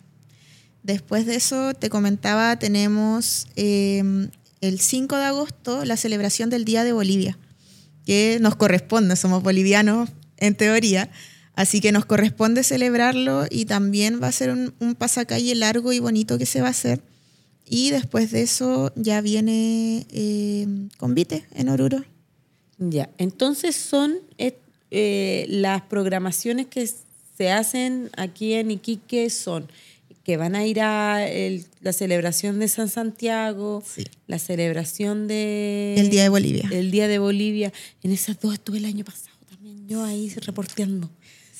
Después 0.83 1.25
de 1.25 1.35
eso, 1.35 1.73
te 1.73 1.89
comentaba, 1.89 2.57
tenemos 2.57 3.47
em, 3.55 4.29
el 4.61 4.79
5 4.79 5.15
de 5.17 5.23
agosto 5.23 5.85
la 5.85 5.97
celebración 5.97 6.49
del 6.49 6.65
Día 6.65 6.83
de 6.83 6.93
Bolivia, 6.93 7.37
que 8.05 8.39
nos 8.41 8.55
corresponde, 8.55 9.15
somos 9.15 9.43
bolivianos 9.43 10.09
en 10.37 10.55
teoría, 10.55 11.09
Así 11.55 11.81
que 11.81 11.91
nos 11.91 12.05
corresponde 12.05 12.63
celebrarlo 12.63 13.45
y 13.49 13.65
también 13.65 14.21
va 14.21 14.27
a 14.27 14.31
ser 14.31 14.51
un, 14.51 14.95
pasacalle 14.95 15.53
largo 15.55 15.91
y 15.91 15.99
bonito 15.99 16.37
que 16.37 16.45
se 16.45 16.61
va 16.61 16.67
a 16.67 16.71
hacer. 16.71 17.01
Y 17.67 17.91
después 17.91 18.31
de 18.31 18.41
eso 18.41 18.91
ya 18.95 19.21
viene 19.21 20.05
eh, 20.11 20.67
convite 20.97 21.45
en 21.55 21.69
Oruro. 21.69 22.03
Ya, 22.77 23.09
entonces 23.17 23.75
son 23.75 24.17
eh, 24.37 24.57
eh, 24.89 25.45
las 25.49 25.81
programaciones 25.83 26.65
que 26.67 26.89
se 27.37 27.49
hacen 27.51 28.09
aquí 28.17 28.53
en 28.53 28.71
Iquique 28.71 29.29
son 29.29 29.67
que 30.23 30.37
van 30.37 30.55
a 30.55 30.65
ir 30.67 30.81
a 30.81 31.27
el- 31.27 31.65
la 31.81 31.93
celebración 31.93 32.59
de 32.59 32.67
San 32.67 32.89
Santiago, 32.89 33.81
Sí. 33.85 34.03
la 34.27 34.37
celebración 34.37 35.27
de... 35.27 35.95
El 35.97 36.09
Día 36.11 36.23
de 36.23 36.29
Bolivia. 36.29 36.69
El 36.71 36.91
Día 36.91 37.07
de 37.07 37.17
Bolivia. 37.17 37.73
En 38.03 38.11
esas 38.11 38.39
dos 38.39 38.53
estuve 38.53 38.77
el 38.77 38.85
año 38.85 39.03
pasado 39.03 39.35
también, 39.49 39.87
yo 39.87 40.03
ahí 40.03 40.29
reporteando. 40.29 41.09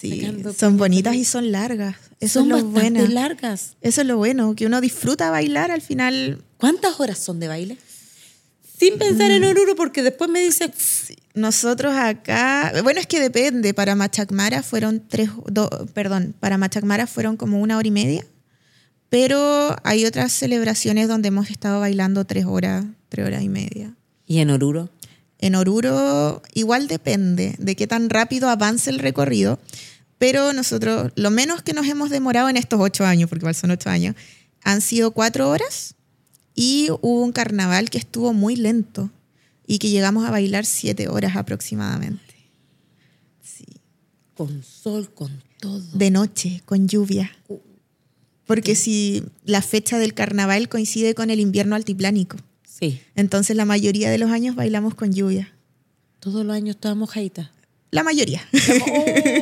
Sí, 0.02 0.44
son 0.58 0.78
bonitas 0.78 1.16
y 1.16 1.24
son 1.26 1.52
largas. 1.52 1.96
Eso 2.20 2.40
son 2.42 2.52
es 2.52 2.64
lo 2.64 2.70
bueno. 2.70 3.06
largas. 3.08 3.76
Eso 3.82 4.02
es 4.02 4.08
lo 4.08 4.18
bueno, 4.18 4.56
que 4.56 4.66
uno 4.66 4.82
disfruta 4.82 5.30
bailar 5.30 5.70
al 5.72 5.82
final. 5.82 6.44
¿Cuántas 6.58 7.00
horas 7.00 7.18
son 7.20 7.40
de 7.40 7.48
baile? 7.48 7.78
Sin 8.80 8.98
pensar 8.98 9.30
Mm. 9.30 9.34
en 9.36 9.44
Oruro, 9.46 9.76
porque 9.76 10.02
después 10.02 10.30
me 10.30 10.42
dice, 10.42 10.72
Nosotros 11.36 11.94
acá, 11.96 12.74
bueno, 12.84 13.00
es 13.00 13.08
que 13.08 13.20
depende. 13.20 13.74
Para 13.74 13.96
Machacmara 13.96 14.64
fueron 14.64 15.04
tres, 15.08 15.30
do- 15.48 15.70
perdón, 15.94 16.34
para 16.40 16.58
Machacmara 16.58 17.06
fueron 17.08 17.38
como 17.38 17.62
una 17.62 17.78
hora 17.78 17.88
y 17.88 17.92
media. 17.92 18.26
Pero 19.10 19.76
hay 19.84 20.06
otras 20.06 20.32
celebraciones 20.32 21.08
donde 21.08 21.28
hemos 21.30 21.50
estado 21.50 21.80
bailando 21.80 22.26
tres 22.26 22.46
horas, 22.46 22.86
tres 23.10 23.26
horas 23.28 23.44
y 23.44 23.50
media. 23.50 23.94
¿y 24.26 24.40
en 24.40 24.50
Oruro? 24.50 24.90
En 25.40 25.56
Oruro 25.56 26.42
igual 26.54 26.88
depende 26.88 27.56
de 27.60 27.76
qué 27.76 27.88
tan 27.88 28.10
rápido 28.10 28.48
avance 28.50 28.90
el 28.90 29.00
recorrido, 29.00 29.60
pero 30.22 30.54
nosotros 30.54 31.12
lo 31.16 31.32
menos 31.32 31.64
que 31.64 31.74
nos 31.74 31.88
hemos 31.88 32.12
demorado 32.12 32.48
en 32.48 32.56
estos 32.56 32.80
ocho 32.80 33.04
años, 33.04 33.28
porque 33.28 33.42
igual 33.42 33.56
son 33.56 33.72
ocho 33.72 33.90
años, 33.90 34.16
han 34.62 34.82
sido 34.82 35.10
cuatro 35.10 35.50
horas 35.50 35.96
y 36.54 36.90
hubo 36.92 37.24
un 37.24 37.32
carnaval 37.32 37.90
que 37.90 37.98
estuvo 37.98 38.32
muy 38.32 38.56
lento 38.56 39.10
y 39.66 39.80
que 39.80 39.90
llegamos 39.90 40.24
a 40.24 40.30
bailar 40.30 40.64
siete 40.68 41.08
horas 41.08 41.36
aproximadamente. 41.36 42.36
Sí. 43.42 43.66
Con 44.36 44.62
sol, 44.64 45.12
con 45.12 45.32
todo. 45.60 45.82
De 45.92 46.12
noche, 46.12 46.62
con 46.66 46.88
lluvia. 46.88 47.36
Porque 48.46 48.76
si 48.76 49.24
la 49.44 49.64
fecha 49.64 49.98
del 49.98 50.14
carnaval 50.14 50.70
coincide 50.70 51.16
con 51.16 51.32
el 51.32 51.40
invierno 51.40 51.76
altiplánico, 51.76 52.38
Sí, 52.64 53.02
entonces 53.16 53.56
la 53.56 53.66
mayoría 53.66 54.12
de 54.12 54.20
los 54.20 54.30
años 54.30 54.56
bailamos 54.56 54.94
con 54.94 55.14
lluvia. 55.14 55.52
todos 56.20 56.46
los 56.46 56.56
años 56.56 56.76
estaba 56.76 56.94
mojadita. 56.94 57.52
La 57.92 58.04
mayoría. 58.04 58.48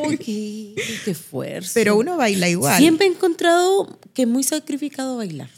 ¡Oh, 0.02 0.10
qué, 0.26 0.74
qué 1.06 1.14
fuerza! 1.14 1.72
Pero 1.76 1.96
uno 1.98 2.18
baila 2.18 2.50
igual. 2.50 2.78
Siempre 2.80 3.06
he 3.08 3.10
encontrado 3.10 4.00
que 4.14 4.24
es 4.24 4.28
muy 4.28 4.44
sacrificado 4.44 5.18
bailar. 5.18 5.50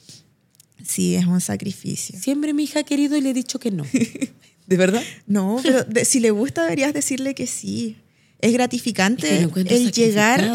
Sí, 0.86 1.15
es 1.15 1.25
un 1.25 1.39
sacrificio. 1.41 2.19
Siempre 2.19 2.54
mi 2.54 2.63
hija 2.63 2.80
ha 2.80 2.84
querido 2.84 3.15
y 3.15 3.21
le 3.21 3.30
he 3.30 3.34
dicho 3.34 3.60
que 3.60 3.71
no. 3.71 3.86
¿De 4.67 4.77
verdad? 4.77 5.04
No, 5.27 5.60
pero 5.63 5.84
de- 5.88 6.06
si 6.06 6.19
le 6.19 6.32
gusta 6.32 6.63
deberías 6.63 6.93
decirle 6.93 7.34
que 7.34 7.47
sí. 7.47 7.97
Es 8.39 8.54
gratificante 8.54 9.38
el 9.67 9.91
llegar. 9.91 10.51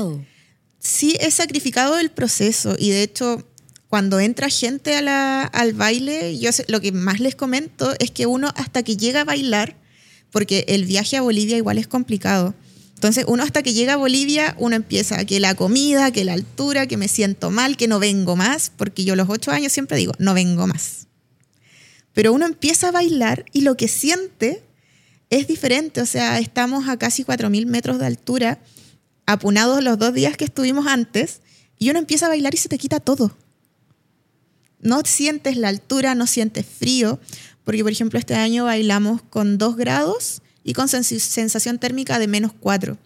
Sí, 0.78 1.16
es 1.20 1.34
sacrificado 1.34 1.98
el 1.98 2.10
proceso 2.10 2.74
y 2.78 2.90
de 2.90 3.02
hecho 3.02 3.46
cuando 3.88 4.18
entra 4.20 4.48
gente 4.50 4.96
a 4.96 5.02
la- 5.02 5.42
al 5.42 5.72
baile, 5.72 6.36
yo 6.38 6.50
sé- 6.52 6.64
lo 6.68 6.80
que 6.80 6.90
más 6.92 7.20
les 7.20 7.34
comento 7.36 7.94
es 8.00 8.10
que 8.10 8.26
uno 8.26 8.52
hasta 8.56 8.82
que 8.82 8.96
llega 8.96 9.20
a 9.20 9.24
bailar, 9.24 9.76
porque 10.36 10.66
el 10.68 10.84
viaje 10.84 11.16
a 11.16 11.22
Bolivia 11.22 11.56
igual 11.56 11.78
es 11.78 11.86
complicado. 11.86 12.54
Entonces 12.92 13.24
uno 13.26 13.42
hasta 13.42 13.62
que 13.62 13.72
llega 13.72 13.94
a 13.94 13.96
Bolivia, 13.96 14.54
uno 14.58 14.76
empieza 14.76 15.24
que 15.24 15.40
la 15.40 15.54
comida, 15.54 16.10
que 16.10 16.26
la 16.26 16.34
altura, 16.34 16.86
que 16.86 16.98
me 16.98 17.08
siento 17.08 17.50
mal, 17.50 17.78
que 17.78 17.88
no 17.88 17.98
vengo 17.98 18.36
más, 18.36 18.70
porque 18.76 19.02
yo 19.02 19.16
los 19.16 19.30
ocho 19.30 19.50
años 19.50 19.72
siempre 19.72 19.96
digo, 19.96 20.12
no 20.18 20.34
vengo 20.34 20.66
más. 20.66 21.06
Pero 22.12 22.34
uno 22.34 22.44
empieza 22.44 22.88
a 22.88 22.92
bailar 22.92 23.46
y 23.54 23.62
lo 23.62 23.78
que 23.78 23.88
siente 23.88 24.62
es 25.30 25.46
diferente. 25.48 26.02
O 26.02 26.06
sea, 26.06 26.38
estamos 26.38 26.86
a 26.86 26.98
casi 26.98 27.24
4.000 27.24 27.64
metros 27.64 27.98
de 27.98 28.04
altura, 28.04 28.58
apunados 29.24 29.82
los 29.82 29.98
dos 29.98 30.12
días 30.12 30.36
que 30.36 30.44
estuvimos 30.44 30.86
antes, 30.86 31.40
y 31.78 31.88
uno 31.88 31.98
empieza 31.98 32.26
a 32.26 32.28
bailar 32.28 32.52
y 32.52 32.58
se 32.58 32.68
te 32.68 32.76
quita 32.76 33.00
todo. 33.00 33.34
No 34.80 35.00
sientes 35.06 35.56
la 35.56 35.68
altura, 35.68 36.14
no 36.14 36.26
sientes 36.26 36.66
frío, 36.66 37.20
porque 37.66 37.82
por 37.82 37.90
ejemplo 37.90 38.16
este 38.16 38.36
año 38.36 38.64
bailamos 38.64 39.22
con 39.22 39.58
2 39.58 39.76
grados 39.76 40.40
y 40.62 40.72
con 40.72 40.86
sens- 40.86 41.18
sensación 41.18 41.78
térmica 41.80 42.20
de 42.20 42.28
menos 42.28 42.52
4. 42.58 42.96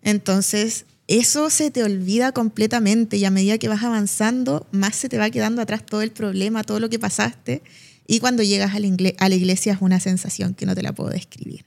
Entonces, 0.00 0.86
eso 1.06 1.50
se 1.50 1.70
te 1.70 1.84
olvida 1.84 2.32
completamente 2.32 3.18
y 3.18 3.26
a 3.26 3.30
medida 3.30 3.58
que 3.58 3.68
vas 3.68 3.82
avanzando, 3.82 4.66
más 4.72 4.96
se 4.96 5.10
te 5.10 5.18
va 5.18 5.28
quedando 5.28 5.60
atrás 5.60 5.84
todo 5.84 6.00
el 6.00 6.12
problema, 6.12 6.64
todo 6.64 6.80
lo 6.80 6.88
que 6.88 6.98
pasaste. 6.98 7.62
Y 8.06 8.20
cuando 8.20 8.42
llegas 8.42 8.74
a 8.74 8.80
la, 8.80 8.88
a 9.18 9.28
la 9.28 9.34
iglesia 9.34 9.74
es 9.74 9.82
una 9.82 10.00
sensación 10.00 10.54
que 10.54 10.64
no 10.64 10.74
te 10.74 10.82
la 10.82 10.94
puedo 10.94 11.10
describir. 11.10 11.66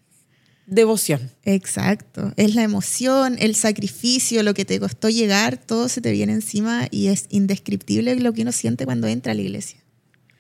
Devoción. 0.65 1.30
Exacto. 1.43 2.34
Es 2.36 2.56
la 2.56 2.63
emoción, 2.63 3.36
el 3.39 3.54
sacrificio, 3.54 4.41
lo 4.41 4.56
que 4.56 4.65
te 4.65 4.80
costó 4.80 5.10
llegar, 5.10 5.58
todo 5.58 5.88
se 5.88 6.02
te 6.02 6.12
viene 6.12 6.34
encima 6.34 6.88
y 6.89 7.08
es 7.08 7.28
indescriptible 7.30 8.15
lo 8.15 8.34
que 8.34 8.41
uno 8.41 8.52
siente 8.52 8.86
cuando 8.86 9.06
entra 9.08 9.34
a 9.34 9.36
la 9.36 9.41
iglesia. 9.41 9.85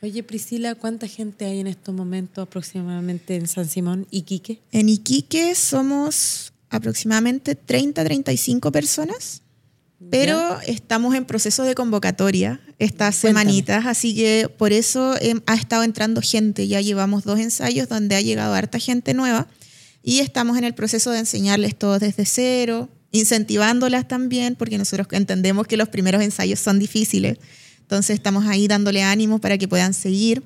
Oye, 0.05 0.21
Priscila, 0.21 0.75
¿cuánta 0.75 1.07
gente 1.07 1.45
hay 1.45 1.61
en 1.61 1.65
estos 1.65 1.95
momentos 1.95 2.43
aproximadamente 2.43 3.37
en 3.37 3.47
San 3.47 3.67
Simón 3.67 4.05
y 4.11 4.21
Quique? 4.21 4.61
En 4.71 4.87
Iquique 4.87 5.55
somos 5.55 6.53
aproximadamente 6.69 7.57
30-35 7.57 8.71
personas, 8.71 9.41
pero 10.11 10.61
estamos 10.67 11.15
en 11.15 11.25
proceso 11.25 11.63
de 11.63 11.73
convocatoria 11.73 12.61
estas 12.77 13.19
Cuéntame. 13.19 13.45
semanitas, 13.45 13.87
así 13.87 14.13
que 14.13 14.47
por 14.55 14.73
eso 14.73 15.15
ha 15.47 15.55
estado 15.55 15.81
entrando 15.81 16.21
gente. 16.21 16.67
Ya 16.67 16.81
llevamos 16.81 17.23
dos 17.23 17.39
ensayos 17.39 17.89
donde 17.89 18.15
ha 18.15 18.21
llegado 18.21 18.53
harta 18.53 18.77
gente 18.77 19.15
nueva 19.15 19.47
y 20.03 20.19
estamos 20.19 20.55
en 20.59 20.65
el 20.65 20.75
proceso 20.75 21.09
de 21.09 21.17
enseñarles 21.17 21.75
todo 21.75 21.97
desde 21.97 22.25
cero, 22.25 22.89
incentivándolas 23.11 24.07
también, 24.07 24.55
porque 24.55 24.77
nosotros 24.77 25.07
entendemos 25.13 25.65
que 25.65 25.77
los 25.77 25.89
primeros 25.89 26.21
ensayos 26.21 26.59
son 26.59 26.77
difíciles. 26.77 27.39
Entonces 27.85 28.15
estamos 28.15 28.47
ahí 28.47 28.67
dándole 28.67 29.03
ánimo 29.03 29.37
para 29.37 29.59
que 29.59 29.67
puedan 29.67 29.93
seguir. 29.93 30.41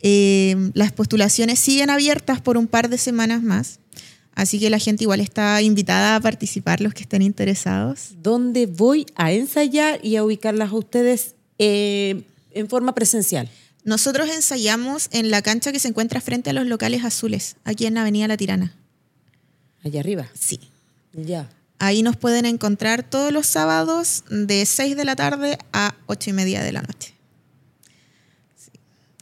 Eh, 0.00 0.70
las 0.72 0.92
postulaciones 0.92 1.58
siguen 1.58 1.90
abiertas 1.90 2.40
por 2.40 2.56
un 2.56 2.66
par 2.66 2.88
de 2.88 2.96
semanas 2.96 3.42
más. 3.42 3.80
Así 4.34 4.58
que 4.58 4.70
la 4.70 4.78
gente 4.78 5.04
igual 5.04 5.20
está 5.20 5.60
invitada 5.60 6.16
a 6.16 6.20
participar, 6.20 6.80
los 6.80 6.94
que 6.94 7.02
estén 7.02 7.20
interesados. 7.20 8.12
¿Dónde 8.22 8.64
voy 8.64 9.04
a 9.14 9.30
ensayar 9.32 10.00
y 10.02 10.16
a 10.16 10.24
ubicarlas 10.24 10.70
a 10.70 10.76
ustedes 10.76 11.34
eh, 11.58 12.22
en 12.52 12.68
forma 12.70 12.94
presencial? 12.94 13.50
Nosotros 13.84 14.30
ensayamos 14.30 15.08
en 15.12 15.30
la 15.30 15.42
cancha 15.42 15.72
que 15.72 15.80
se 15.80 15.88
encuentra 15.88 16.22
frente 16.22 16.48
a 16.48 16.52
los 16.54 16.66
locales 16.66 17.04
azules, 17.04 17.56
aquí 17.64 17.84
en 17.84 17.94
la 17.94 18.00
Avenida 18.00 18.26
La 18.28 18.38
Tirana. 18.38 18.74
Allá 19.84 20.00
arriba. 20.00 20.28
Sí. 20.32 20.60
Ya. 21.12 21.50
Ahí 21.82 22.02
nos 22.02 22.16
pueden 22.16 22.44
encontrar 22.44 23.02
todos 23.02 23.32
los 23.32 23.46
sábados 23.46 24.22
de 24.30 24.64
6 24.66 24.96
de 24.96 25.04
la 25.06 25.16
tarde 25.16 25.58
a 25.72 25.94
8 26.06 26.30
y 26.30 26.32
media 26.34 26.62
de 26.62 26.72
la 26.72 26.82
noche. 26.82 27.14
Sí. 28.54 28.70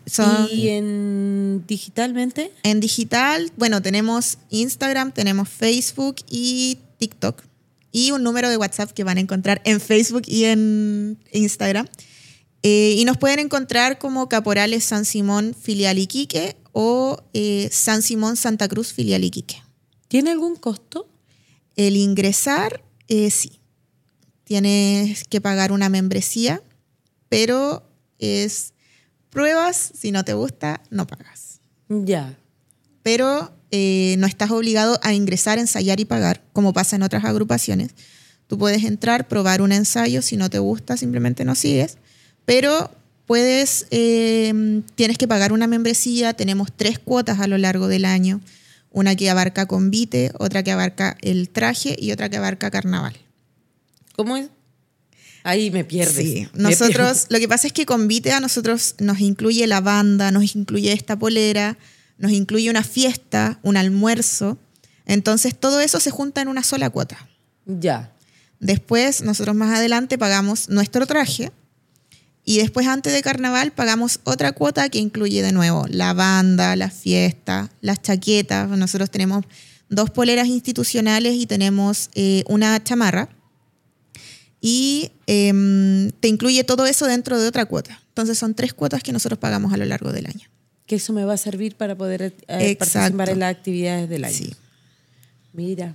Son- 0.07 0.49
¿Y 0.51 0.68
en 0.68 1.64
digitalmente? 1.68 2.53
En 2.64 2.81
digital, 2.81 3.53
bueno, 3.57 3.81
tenemos 3.81 4.38
Instagram, 4.51 5.12
tenemos 5.12 5.49
Facebook 5.49 6.16
y 6.29 6.79
TikTok. 6.99 7.42
Y 7.92 8.11
un 8.11 8.23
número 8.25 8.51
de 8.51 8.57
WhatsApp 8.57 8.90
que 8.90 9.05
van 9.05 9.18
a 9.18 9.21
encontrar 9.21 9.62
en 9.64 9.81
Facebook 9.81 10.23
y 10.27 10.44
en 10.44 11.16
Instagram. 11.33 11.87
Eh, 12.64 12.97
y 12.99 13.05
nos 13.05 13.16
pueden 13.18 13.38
encontrar 13.38 13.99
como 13.99 14.29
Caporales 14.29 14.83
San 14.85 15.05
Simón 15.05 15.55
Filial 15.59 15.97
Iquique 15.99 16.57
o 16.73 17.23
eh, 17.35 17.68
San 17.71 18.03
Simón 18.03 18.37
Santa 18.37 18.66
Cruz 18.66 18.92
Filial 18.92 19.23
Iquique. 19.23 19.62
¿Tiene 20.09 20.33
algún 20.33 20.57
costo? 20.57 21.09
El 21.79 21.97
ingresar, 21.97 22.83
eh, 23.07 23.31
sí. 23.31 23.61
Tienes 24.45 25.25
que 25.25 25.41
pagar 25.41 25.73
una 25.73 25.88
membresía, 25.88 26.61
pero 27.31 27.88
es 28.19 28.75
pruebas. 29.31 29.93
Si 29.97 30.11
no 30.11 30.25
te 30.25 30.35
gusta, 30.35 30.83
no 30.91 31.07
pagas. 31.07 31.61
Ya. 31.88 32.37
pero 33.03 33.51
eh, 33.71 34.17
no 34.19 34.27
estás 34.27 34.51
obligado 34.51 34.99
a 35.03 35.14
ingresar, 35.14 35.59
ensayar 35.59 36.01
y 36.01 36.05
pagar, 36.05 36.43
como 36.53 36.75
pasa 36.75 36.97
en 36.97 37.03
otras 37.03 37.25
agrupaciones. 37.25 37.93
Tú 38.47 38.59
puedes 38.59 38.85
entrar, 38.85 39.29
probar 39.29 39.62
un 39.62 39.73
ensayo, 39.73 40.21
si 40.21 40.37
no 40.37 40.51
te 40.51 40.59
gusta, 40.59 40.99
simplemente 40.99 41.45
no 41.47 41.55
sigues, 41.55 41.97
pero 42.45 42.91
puedes, 43.25 43.87
eh, 43.91 44.83
tienes 44.95 45.17
que 45.17 45.29
pagar 45.29 45.53
una 45.53 45.67
membresía, 45.67 46.35
tenemos 46.35 46.71
tres 46.75 46.99
cuotas 46.99 47.41
a 47.41 47.47
lo 47.47 47.57
largo 47.57 47.88
del 47.88 48.05
año, 48.05 48.41
una 48.99 49.15
que 49.15 49.31
abarca 49.31 49.67
convite, 49.67 50.33
otra 50.39 50.65
que 50.65 50.73
abarca 50.73 51.17
el 51.23 51.51
traje 51.51 51.95
y 51.99 52.11
otra 52.11 52.29
que 52.29 52.37
abarca 52.37 52.71
carnaval. 52.71 53.17
¿Cómo 54.17 54.37
es? 54.37 54.49
Ahí 55.45 55.71
me 55.71 55.85
pierdes. 55.85 56.17
Sí, 56.17 56.49
nosotros, 56.55 57.27
lo 57.29 57.39
que 57.39 57.47
pasa 57.47 57.69
es 57.69 57.73
que 57.73 57.87
Convite 57.87 58.33
a 58.33 58.41
nosotros 58.41 58.97
nos 58.99 59.21
incluye 59.21 59.67
la 59.69 59.81
banda, 59.81 60.33
nos 60.33 60.57
incluye 60.57 60.93
esta 60.93 61.17
polera, 61.17 61.79
nos 62.19 62.33
incluye 62.33 62.69
una 62.69 62.83
fiesta, 62.83 63.61
un 63.63 63.77
almuerzo. 63.77 64.59
Entonces 65.07 65.59
todo 65.59 65.81
eso 65.81 66.01
se 66.01 66.11
junta 66.11 66.43
en 66.43 66.49
una 66.49 66.65
sola 66.65 66.91
cuota. 66.91 67.29
Ya. 67.67 68.13
Después, 68.59 69.23
nosotros 69.23 69.55
más 69.55 69.79
adelante 69.79 70.19
pagamos 70.19 70.69
nuestro 70.69 71.07
traje 71.07 71.53
Y 72.49 72.57
después, 72.57 72.87
antes 72.87 73.13
de 73.13 73.21
carnaval, 73.21 73.73
pagamos 73.73 74.21
otra 74.25 74.53
cuota 74.53 74.89
que 74.89 74.99
incluye 74.99 75.43
de 75.43 75.53
nuevo 75.53 75.85
la 75.91 76.15
banda, 76.15 76.77
la 76.77 76.89
fiesta, 76.89 77.71
las 77.83 78.01
chaquetas. 78.01 78.71
Nosotros 78.71 79.11
tenemos 79.11 79.45
dos 79.91 80.09
poleras 80.09 80.49
institucionales 80.49 81.35
y 81.35 81.45
tenemos 81.45 82.09
eh, 82.15 82.45
una 82.49 82.83
chamarra. 82.83 83.29
Y 84.63 85.11
em, 85.27 86.11
te 86.21 86.29
incluye 86.29 86.65
todo 86.65 86.87
eso 86.87 87.05
dentro 87.05 87.39
de 87.39 87.49
otra 87.49 87.67
cuota. 87.67 88.01
Entonces 88.09 88.39
son 88.39 88.55
tres 88.55 88.73
cuotas 88.73 89.03
que 89.03 89.13
nosotros 89.13 89.39
pagamos 89.39 89.75
a 89.75 89.77
lo 89.77 89.85
largo 89.85 90.11
del 90.11 90.25
año. 90.25 90.49
Que 90.87 90.97
eso 90.97 91.13
me 91.13 91.27
va 91.27 91.35
a 91.35 91.37
servir 91.37 91.77
para 91.77 91.97
poder 91.97 92.33
eh, 92.49 92.77
participar 92.77 93.29
en 93.29 93.41
las 93.41 93.55
actividades 93.55 94.09
del 94.09 94.25
año. 94.25 94.35
Sí. 94.35 94.55
Mira, 95.53 95.95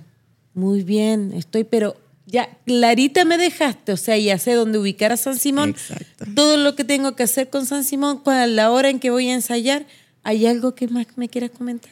muy 0.54 0.84
bien, 0.84 1.32
estoy, 1.32 1.64
pero 1.64 1.96
ya 2.26 2.58
clarita 2.64 3.24
me 3.24 3.38
dejaste, 3.38 3.92
o 3.92 3.96
sea, 3.96 4.16
ya 4.16 4.38
sé 4.38 4.54
dónde 4.54 4.78
ubicar 4.78 5.12
a 5.12 5.16
San 5.16 5.38
Simón. 5.38 5.70
Exacto. 5.70 6.24
Todo 6.34 6.56
lo 6.56 6.74
que 6.74 6.84
tengo 6.84 7.14
que 7.16 7.22
hacer 7.22 7.50
con 7.50 7.66
San 7.66 7.84
Simón, 7.84 8.22
a 8.26 8.46
la 8.46 8.70
hora 8.70 8.88
en 8.88 9.00
que 9.00 9.10
voy 9.10 9.28
a 9.28 9.34
ensayar. 9.34 9.86
¿Hay 10.22 10.46
algo 10.46 10.74
que 10.74 10.88
más 10.88 11.06
me 11.16 11.28
quieras 11.28 11.50
comentar? 11.50 11.90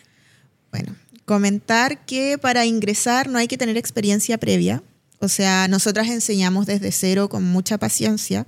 Bueno, 0.71 0.97
comentar 1.27 2.07
que 2.07 2.39
para 2.39 2.65
ingresar 2.65 3.29
no 3.29 3.39
hay 3.39 3.47
que 3.47 3.59
tener 3.59 3.77
experiencia 3.77 4.39
previa. 4.39 4.83
O 5.19 5.29
sea, 5.29 5.69
nosotras 5.69 6.09
enseñamos 6.09 6.67
desde 6.67 6.91
cero 6.93 7.29
con 7.29 7.45
mucha 7.45 7.79
paciencia 7.79 8.47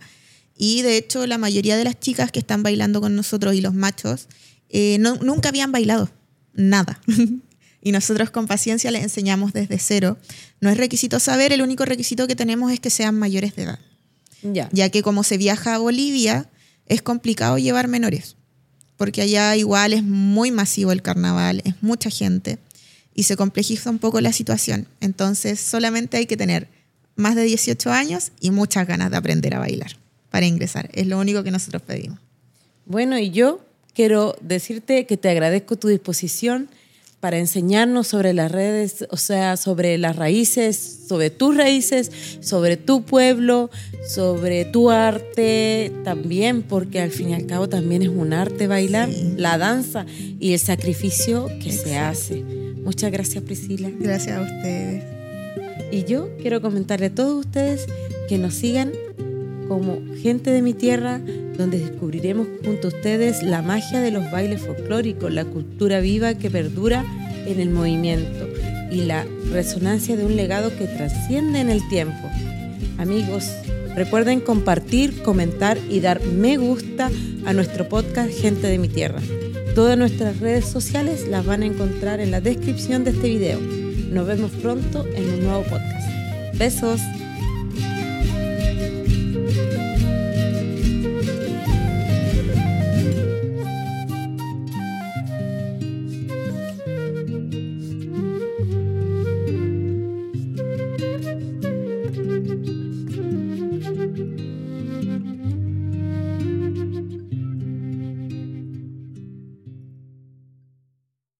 y 0.57 0.83
de 0.83 0.97
hecho 0.97 1.27
la 1.27 1.39
mayoría 1.39 1.77
de 1.77 1.85
las 1.85 2.01
chicas 2.01 2.33
que 2.33 2.39
están 2.39 2.63
bailando 2.63 3.01
con 3.01 3.15
nosotros 3.15 3.55
y 3.55 3.61
los 3.61 3.75
machos 3.75 4.29
eh, 4.71 4.97
no, 4.99 5.17
nunca 5.17 5.51
habían 5.51 5.71
bailado, 5.71 6.11
nada. 6.53 7.01
y 7.85 7.93
nosotros 7.93 8.31
con 8.31 8.49
paciencia 8.49 8.91
les 8.91 9.05
enseñamos 9.05 9.53
desde 9.53 9.79
cero. 9.79 10.17
No 10.61 10.71
es 10.71 10.79
requisito 10.79 11.21
saber, 11.21 11.53
el 11.53 11.63
único 11.63 11.85
requisito 11.85 12.27
que 12.27 12.35
tenemos 12.35 12.73
es 12.73 12.81
que 12.81 12.91
sean 12.91 13.17
mayores 13.17 13.55
de 13.55 13.65
edad. 13.65 13.79
Ya. 14.43 14.69
Ya 14.73 14.89
que 14.89 15.03
como 15.03 15.23
se 15.23 15.37
viaja 15.37 15.75
a 15.75 15.79
Bolivia, 15.79 16.49
es 16.87 17.03
complicado 17.03 17.59
llevar 17.59 17.87
menores, 17.87 18.37
porque 18.97 19.23
allá 19.23 19.55
igual 19.55 19.93
es 19.93 20.03
muy 20.03 20.51
masivo 20.51 20.93
el 20.93 21.03
carnaval, 21.03 21.63
es 21.65 21.75
mucha 21.83 22.11
gente 22.11 22.59
y 23.15 23.25
se 23.25 23.37
complejiza 23.37 23.91
un 23.91 23.99
poco 23.99 24.21
la 24.23 24.33
situación. 24.33 24.89
Entonces 25.01 25.61
solamente 25.61 26.17
hay 26.17 26.27
que 26.27 26.39
tener 26.39 26.69
más 27.17 27.37
de 27.37 27.45
18 27.45 27.93
años 27.93 28.33
y 28.41 28.51
muchas 28.51 28.87
ganas 28.87 29.11
de 29.11 29.19
aprender 29.19 29.55
a 29.55 29.59
bailar 29.59 29.97
para 30.31 30.47
ingresar. 30.47 30.89
Es 30.95 31.07
lo 31.07 31.19
único 31.19 31.43
que 31.45 31.51
nosotros 31.51 31.83
pedimos. 31.83 32.19
Bueno, 32.87 33.19
y 33.19 33.31
yo 33.31 33.61
quiero 33.95 34.37
decirte 34.41 35.07
que 35.07 35.19
te 35.19 35.29
agradezco 35.29 35.77
tu 35.77 35.89
disposición 35.89 36.69
para 37.25 37.39
enseñarnos 37.39 38.09
sobre 38.09 38.35
las 38.35 38.53
redes, 38.53 39.07
o 39.09 39.17
sea, 39.17 39.57
sobre 39.57 39.97
las 39.97 40.15
raíces, 40.15 40.77
sobre 41.09 41.31
tus 41.31 41.57
raíces, 41.57 42.13
sobre 42.41 42.77
tu 42.77 43.03
pueblo, 43.03 43.71
sobre 44.07 44.67
tu 44.67 44.91
arte 44.91 45.91
también, 46.05 46.61
porque 46.61 47.01
al 47.01 47.11
fin 47.11 47.31
y 47.31 47.35
al 47.35 47.47
cabo 47.47 47.67
también 47.67 48.03
es 48.03 48.11
un 48.11 48.35
arte 48.35 48.67
bailar, 48.67 49.11
Sí. 49.11 49.37
la 49.39 49.57
danza 49.57 50.05
y 50.39 50.53
el 50.53 50.59
sacrificio 50.59 51.49
que 51.63 51.73
se 51.73 51.97
hace. 51.97 52.45
Muchas 52.85 53.11
gracias 53.11 53.43
Priscila. 53.43 53.91
Gracias 53.99 54.37
a 54.37 54.43
ustedes. 54.43 55.05
Y 55.91 56.05
yo 56.05 56.29
quiero 56.43 56.61
comentarle 56.61 57.07
a 57.07 57.15
todos 57.15 57.47
ustedes 57.47 57.87
que 58.29 58.37
nos 58.37 58.53
sigan 58.53 58.93
como 59.69 60.01
gente 60.23 60.51
de 60.51 60.63
mi 60.63 60.75
tierra, 60.75 61.21
donde 61.57 61.79
descubriremos 61.79 62.47
junto 62.65 62.89
a 62.89 62.91
ustedes 62.91 63.43
la 63.43 63.63
magia 63.63 64.01
de 64.01 64.11
los 64.11 64.31
bailes 64.31 64.61
folclóricos, 64.63 65.33
la 65.33 65.45
cultura 65.45 66.01
viva 66.01 66.35
que 66.35 66.51
perdura 66.51 67.05
en 67.47 67.61
el 67.61 67.71
movimiento 67.71 68.49
y 68.91 69.03
la 69.03 69.27
resonancia 69.51 70.17
de 70.17 70.25
un 70.25 70.37
legado 70.37 70.71
que 70.77 70.87
trasciende 70.87 71.61
en 71.61 71.71
el 71.71 71.87
tiempo. 71.89 72.29
Amigos, 72.99 73.51
recuerden 73.95 74.41
compartir, 74.41 75.23
comentar 75.23 75.79
y 75.91 76.01
dar 76.01 76.23
me 76.23 76.57
gusta 76.57 77.11
a 77.45 77.53
nuestro 77.53 77.89
podcast 77.89 78.31
Gente 78.31 78.67
de 78.67 78.79
mi 78.79 78.89
Tierra. 78.89 79.21
Todas 79.75 79.99
nuestras 79.99 80.39
redes 80.39 80.67
sociales 80.67 81.27
las 81.29 81.45
van 81.45 81.63
a 81.63 81.67
encontrar 81.67 82.21
en 82.21 82.31
la 82.31 82.41
descripción 82.41 83.03
de 83.03 83.11
este 83.11 83.29
video. 83.29 83.61
Nos 83.61 84.27
vemos 84.27 84.53
pronto 84.53 85.05
en 85.17 85.29
un 85.29 85.45
nuevo 85.45 85.63
podcast. 85.65 86.09
Besos. 86.57 87.01